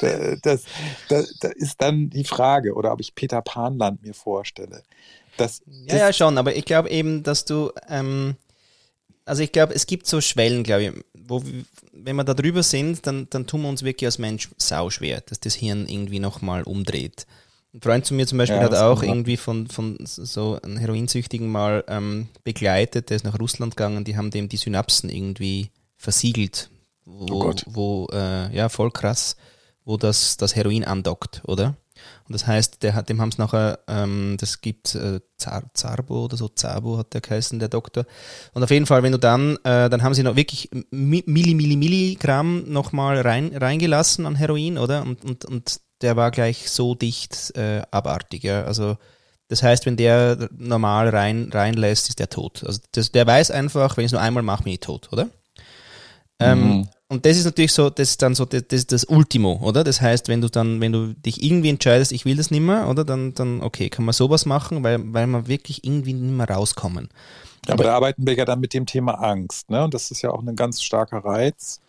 [0.42, 0.64] das,
[1.08, 4.82] das, das, ist dann die Frage, oder ob ich Peter Panland mir vorstelle.
[5.36, 8.36] Das, ja, ja, schon, aber ich glaube eben, dass du, ähm,
[9.24, 11.42] also ich glaube, es gibt so Schwellen, glaube ich, wo,
[11.92, 15.20] wenn wir da drüber sind, dann, dann tun wir uns wirklich als Mensch sau schwer,
[15.22, 17.26] dass das Hirn irgendwie nochmal umdreht.
[17.72, 21.48] Ein Freund zu mir zum Beispiel ja, hat auch irgendwie von, von so einem Heroinsüchtigen
[21.48, 26.70] mal ähm, begleitet, der ist nach Russland gegangen, die haben dem die Synapsen irgendwie versiegelt,
[27.04, 29.36] wo, oh wo äh, ja, voll krass,
[29.84, 31.76] wo das, das Heroin andockt, oder?
[32.32, 36.36] Das heißt, der hat, dem haben es nachher, ähm, das gibt äh, Zar, Zarbo oder
[36.36, 38.06] so, Zabo hat der geheißen, der Doktor.
[38.52, 41.76] Und auf jeden Fall, wenn du dann, äh, dann haben sie noch wirklich Milli, Milli,
[41.76, 45.02] Milligramm nochmal rein, reingelassen an Heroin, oder?
[45.02, 48.64] Und, und, und der war gleich so dicht äh, abartig, ja.
[48.64, 48.96] Also
[49.48, 52.62] das heißt, wenn der normal rein, reinlässt, ist der tot.
[52.64, 55.28] Also das, der weiß einfach, wenn ich es nur einmal mache, bin ich tot, oder?
[56.40, 56.88] Ähm, mhm.
[57.08, 59.82] Und das ist natürlich so, das ist dann so, das, ist das Ultimo, oder?
[59.82, 62.88] Das heißt, wenn du dann, wenn du dich irgendwie entscheidest, ich will das nicht mehr,
[62.88, 63.04] oder?
[63.04, 67.08] Dann, dann, okay, kann man sowas machen, weil, weil man wirklich irgendwie nicht mehr rauskommen.
[67.66, 69.82] Ja, aber, aber da arbeiten wir ja dann mit dem Thema Angst, ne?
[69.82, 71.80] Und das ist ja auch ein ganz starker Reiz.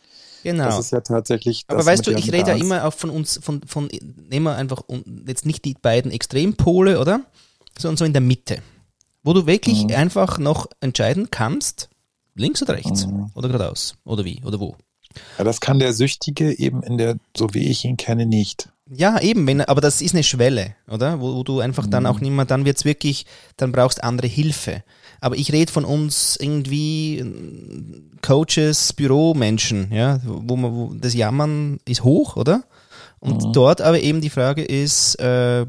[0.43, 0.65] Genau.
[0.65, 1.65] Das ist ja tatsächlich.
[1.67, 3.89] Aber weißt du, ich rede ja immer auch von uns, von, von,
[4.27, 4.81] nehmen wir einfach
[5.27, 7.21] jetzt nicht die beiden Extrempole, oder?
[7.77, 8.63] Sondern so in der Mitte.
[9.23, 9.91] Wo du wirklich mhm.
[9.91, 11.90] einfach noch entscheiden kannst,
[12.41, 13.31] links oder rechts, mhm.
[13.33, 14.75] oder geradeaus, oder wie, oder wo.
[15.37, 18.69] Ja, das kann der Süchtige eben in der, so wie ich ihn kenne, nicht.
[18.93, 21.21] Ja, eben, wenn, aber das ist eine Schwelle, oder?
[21.21, 22.23] Wo, wo du einfach dann auch mhm.
[22.23, 23.25] nicht mehr, dann wird's wirklich,
[23.55, 24.83] dann brauchst andere Hilfe.
[25.21, 27.31] Aber ich rede von uns irgendwie äh,
[28.21, 32.63] Coaches, Büromenschen, ja, wo man, wo das Jammern ist hoch, oder?
[33.21, 33.53] Und mhm.
[33.53, 35.65] dort aber eben die Frage ist, äh,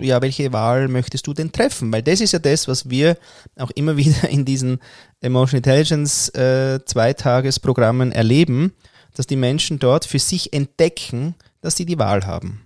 [0.00, 1.92] ja, welche Wahl möchtest du denn treffen?
[1.92, 3.18] Weil das ist ja das, was wir
[3.58, 4.78] auch immer wieder in diesen
[5.20, 8.72] Emotional Intelligence äh, Zweitagesprogrammen erleben,
[9.14, 12.62] dass die Menschen dort für sich entdecken, dass sie die Wahl haben.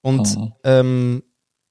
[0.00, 0.52] Und, mhm.
[0.64, 1.22] ähm,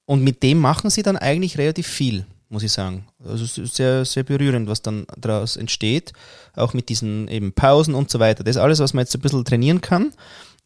[0.06, 3.08] und mit dem machen sie dann eigentlich relativ viel, muss ich sagen.
[3.24, 6.12] Also es ist sehr, sehr berührend, was dann daraus entsteht.
[6.54, 8.44] Auch mit diesen eben Pausen und so weiter.
[8.44, 10.12] Das ist alles, was man jetzt ein bisschen trainieren kann.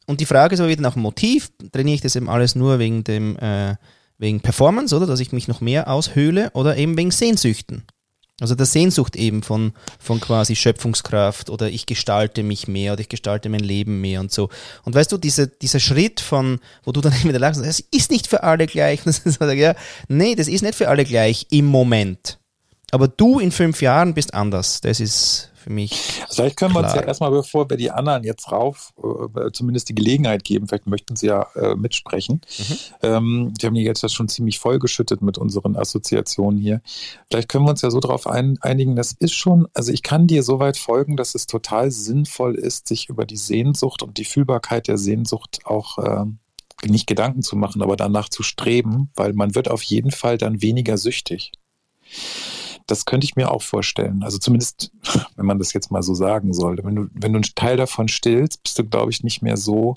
[0.07, 1.51] Und die Frage ist aber wieder nach dem Motiv.
[1.73, 3.77] Trainiere ich das eben alles nur wegen dem, äh,
[4.19, 5.07] wegen Performance, oder?
[5.07, 7.85] Dass ich mich noch mehr aushöhle oder eben wegen Sehnsüchten.
[8.41, 13.09] Also der Sehnsucht eben von, von quasi Schöpfungskraft oder ich gestalte mich mehr oder ich
[13.09, 14.49] gestalte mein Leben mehr und so.
[14.83, 18.27] Und weißt du, diese, dieser Schritt von, wo du dann wieder lachst, es ist nicht
[18.27, 19.01] für alle gleich.
[19.41, 19.75] ja,
[20.09, 22.39] nee, das ist nicht für alle gleich im Moment.
[22.91, 24.81] Aber du in fünf Jahren bist anders.
[24.81, 25.93] Das ist für mich.
[26.31, 26.85] Vielleicht können klar.
[26.85, 30.69] wir uns ja erstmal, bevor wir die anderen jetzt rauf, äh, zumindest die Gelegenheit geben,
[30.69, 32.43] vielleicht möchten sie ja äh, mitsprechen.
[32.59, 32.77] Mhm.
[33.03, 36.83] Ähm, wir haben jetzt das schon ziemlich vollgeschüttet mit unseren Assoziationen hier.
[37.31, 40.27] Vielleicht können wir uns ja so darauf ein, einigen, das ist schon, also ich kann
[40.27, 44.25] dir so weit folgen, dass es total sinnvoll ist, sich über die Sehnsucht und die
[44.25, 46.25] Fühlbarkeit der Sehnsucht auch äh,
[46.87, 50.61] nicht Gedanken zu machen, aber danach zu streben, weil man wird auf jeden Fall dann
[50.61, 51.53] weniger süchtig.
[52.87, 54.23] Das könnte ich mir auch vorstellen.
[54.23, 54.91] Also zumindest,
[55.37, 56.79] wenn man das jetzt mal so sagen soll.
[56.83, 59.95] Wenn du, wenn du einen Teil davon stillst, bist du, glaube ich, nicht mehr so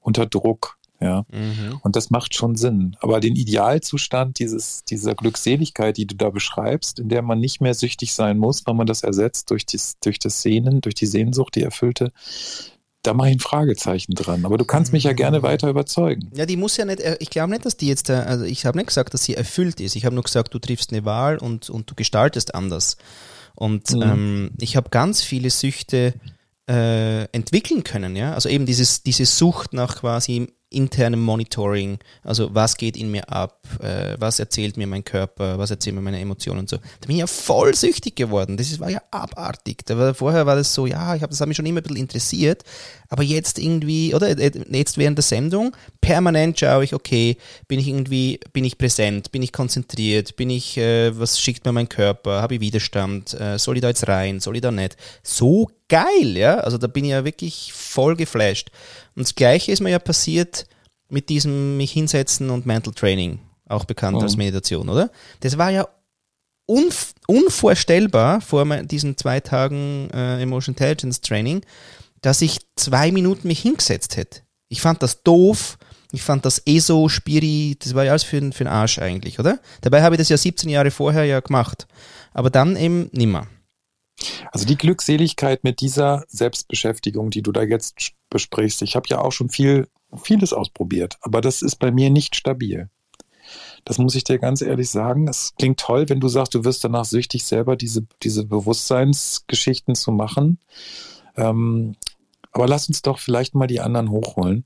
[0.00, 0.76] unter Druck.
[1.00, 1.26] Ja.
[1.30, 1.78] Mhm.
[1.82, 2.96] Und das macht schon Sinn.
[3.00, 7.74] Aber den Idealzustand dieses, dieser Glückseligkeit, die du da beschreibst, in der man nicht mehr
[7.74, 11.54] süchtig sein muss, weil man das ersetzt durch, dies, durch das Sehnen, durch die Sehnsucht,
[11.54, 12.12] die erfüllte,
[13.06, 14.44] da mache ich ein Fragezeichen dran.
[14.44, 16.30] Aber du kannst mich ja gerne weiter überzeugen.
[16.34, 18.66] Ja, die muss ja nicht, äh, ich glaube nicht, dass die jetzt, äh, also ich
[18.66, 19.96] habe nicht gesagt, dass sie erfüllt ist.
[19.96, 22.96] Ich habe nur gesagt, du triffst eine Wahl und, und du gestaltest anders.
[23.54, 24.02] Und mhm.
[24.02, 26.14] ähm, ich habe ganz viele Süchte
[26.68, 28.34] äh, entwickeln können, ja.
[28.34, 33.60] Also eben dieses, diese Sucht nach quasi internem Monitoring, also was geht in mir ab,
[33.80, 36.76] äh, was erzählt mir mein Körper, was erzählen mir meine Emotionen und so.
[36.76, 38.56] Da bin ich ja voll süchtig geworden.
[38.56, 39.86] Das war ja abartig.
[39.86, 41.84] Da war, vorher war das so, ja, ich habe das hat mich schon immer ein
[41.84, 42.64] bisschen interessiert,
[43.08, 47.36] aber jetzt irgendwie, oder äh, jetzt während der Sendung, permanent schaue ich, okay,
[47.68, 51.72] bin ich irgendwie, bin ich präsent, bin ich konzentriert, bin ich, äh, was schickt mir
[51.72, 54.96] mein Körper, habe ich Widerstand, äh, soll ich da jetzt rein, soll ich da nicht?
[55.22, 58.70] So geil, ja, also da bin ich ja wirklich voll geflasht.
[59.16, 60.66] Und das Gleiche ist mir ja passiert
[61.08, 64.22] mit diesem mich hinsetzen und Mental Training, auch bekannt oh.
[64.22, 65.10] als Meditation, oder?
[65.40, 65.88] Das war ja
[66.66, 71.62] unv unvorstellbar vor diesen zwei Tagen äh, Emotion Intelligence Training,
[72.20, 74.42] dass ich zwei Minuten mich hingesetzt hätte.
[74.68, 75.78] Ich fand das doof,
[76.12, 79.58] ich fand das ESO, Spiri, das war ja alles für, für den Arsch eigentlich, oder?
[79.80, 81.86] Dabei habe ich das ja 17 Jahre vorher ja gemacht.
[82.32, 83.46] Aber dann eben nimmer.
[84.52, 89.32] Also die Glückseligkeit mit dieser Selbstbeschäftigung, die du da jetzt besprichst, ich habe ja auch
[89.32, 89.88] schon viel,
[90.22, 92.88] vieles ausprobiert, aber das ist bei mir nicht stabil.
[93.84, 95.28] Das muss ich dir ganz ehrlich sagen.
[95.28, 100.10] Es klingt toll, wenn du sagst, du wirst danach süchtig, selber diese, diese Bewusstseinsgeschichten zu
[100.10, 100.58] machen.
[101.36, 101.94] Ähm,
[102.50, 104.64] aber lass uns doch vielleicht mal die anderen hochholen.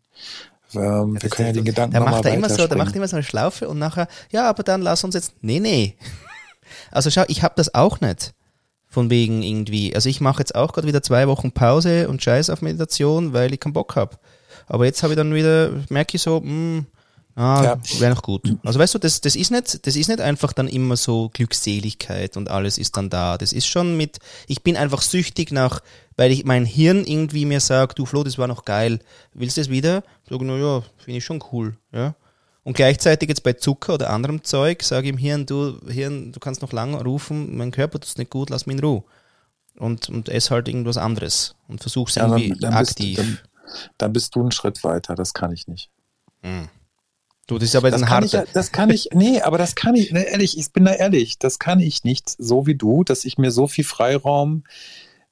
[0.74, 3.08] Ähm, ja, wir können ja die Gedanken da macht er immer so, Der macht immer
[3.08, 5.96] so eine Schlaufe und nachher, ja, aber dann lass uns jetzt, nee, nee.
[6.90, 8.32] Also schau, ich habe das auch nicht.
[8.92, 12.50] Von wegen irgendwie, also ich mache jetzt auch gerade wieder zwei Wochen Pause und Scheiß
[12.50, 14.16] auf Meditation, weil ich keinen Bock habe.
[14.66, 16.86] Aber jetzt habe ich dann wieder, merke ich so, mh, hm,
[17.36, 18.00] ah, ja.
[18.00, 18.42] wäre noch gut.
[18.64, 22.36] Also weißt du, das, das ist nicht, das ist nicht einfach dann immer so Glückseligkeit
[22.36, 23.38] und alles ist dann da.
[23.38, 24.18] Das ist schon mit,
[24.48, 25.80] ich bin einfach süchtig nach,
[26.16, 28.98] weil ich mein Hirn irgendwie mir sagt, du Flo, das war noch geil,
[29.34, 30.02] willst du es wieder?
[30.28, 32.14] Sag, na ja, finde ich schon cool, ja.
[32.62, 36.40] Und gleichzeitig jetzt bei Zucker oder anderem Zeug sage ich im Hirn, du Hirn, du
[36.40, 39.04] kannst noch lange rufen, mein Körper tut es nicht gut, lass mich in Ruhe.
[39.76, 43.16] Und, und ess halt irgendwas anderes und versuch's ja, irgendwie dann, dann aktiv.
[43.16, 43.38] Bist, dann,
[43.96, 45.90] dann, bist du einen Schritt weiter, das kann ich nicht.
[46.42, 46.68] Hm.
[47.46, 50.12] Du, das ist aber das kann ich, Das kann ich, nee, aber das kann ich,
[50.12, 53.38] ne, ehrlich, ich bin da ehrlich, das kann ich nicht so wie du, dass ich
[53.38, 54.64] mir so viel Freiraum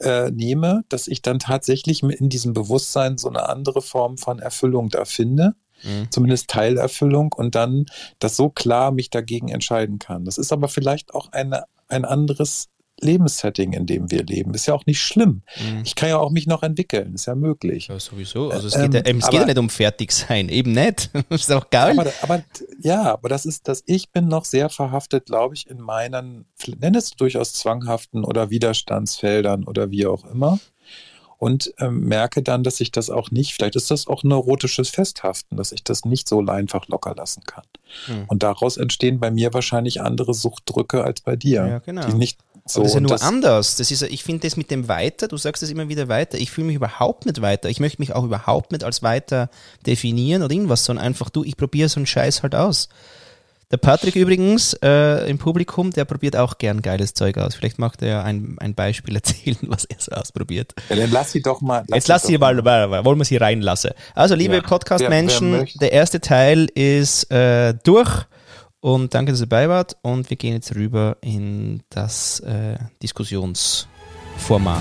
[0.00, 4.88] äh, nehme, dass ich dann tatsächlich in diesem Bewusstsein so eine andere Form von Erfüllung
[4.88, 6.10] da finde mhm.
[6.10, 7.86] zumindest Teilerfüllung und dann
[8.18, 10.24] das so klar mich dagegen entscheiden kann.
[10.24, 12.68] Das ist aber vielleicht auch eine, ein anderes
[13.00, 14.54] Lebenssetting, in dem wir leben.
[14.54, 15.42] Ist ja auch nicht schlimm.
[15.56, 15.82] Mhm.
[15.84, 17.88] Ich kann ja auch mich noch entwickeln, ist ja möglich.
[17.88, 18.50] Ja, sowieso.
[18.50, 21.10] Also es geht, ja, ähm, es geht ja nicht um fertig sein, eben nicht.
[21.28, 21.98] das ist auch geil.
[21.98, 22.44] Aber, aber,
[22.80, 26.46] ja, aber das ist, dass ich bin noch sehr verhaftet, glaube ich, in meinen,
[26.78, 30.58] nenne es durchaus zwanghaften oder Widerstandsfeldern oder wie auch immer
[31.39, 35.57] und ähm, merke dann, dass ich das auch nicht, vielleicht ist das auch neurotisches Festhaften,
[35.57, 37.64] dass ich das nicht so einfach locker lassen kann.
[38.07, 38.24] Hm.
[38.26, 41.66] Und daraus entstehen bei mir wahrscheinlich andere Suchtdrücke als bei dir.
[41.66, 42.07] Ja, genau.
[42.07, 43.76] Die nicht so, das ist ja nur das anders.
[43.76, 46.51] Das ist, ich finde das mit dem Weiter, du sagst es immer wieder weiter, ich
[46.51, 47.68] fühle mich überhaupt nicht weiter.
[47.68, 49.49] Ich möchte mich auch überhaupt nicht als weiter
[49.86, 52.89] definieren oder irgendwas, sondern einfach du, ich probiere so einen Scheiß halt aus.
[53.70, 57.54] Der Patrick übrigens äh, im Publikum, der probiert auch gern geiles Zeug aus.
[57.54, 60.72] Vielleicht mag er ein, ein Beispiel erzählen, was er so ausprobiert.
[60.88, 61.84] Ja, dann lass sie doch mal.
[61.88, 63.90] Lass Jetzt lass sie mal, mal, wollen wir sie reinlassen.
[64.14, 64.62] Also, liebe ja.
[64.62, 68.24] Podcast-Menschen, der erste Teil ist äh, durch.
[68.80, 69.96] Und danke, dass ihr dabei wart.
[70.00, 74.78] Und wir gehen jetzt rüber in das äh, Diskussionsformat.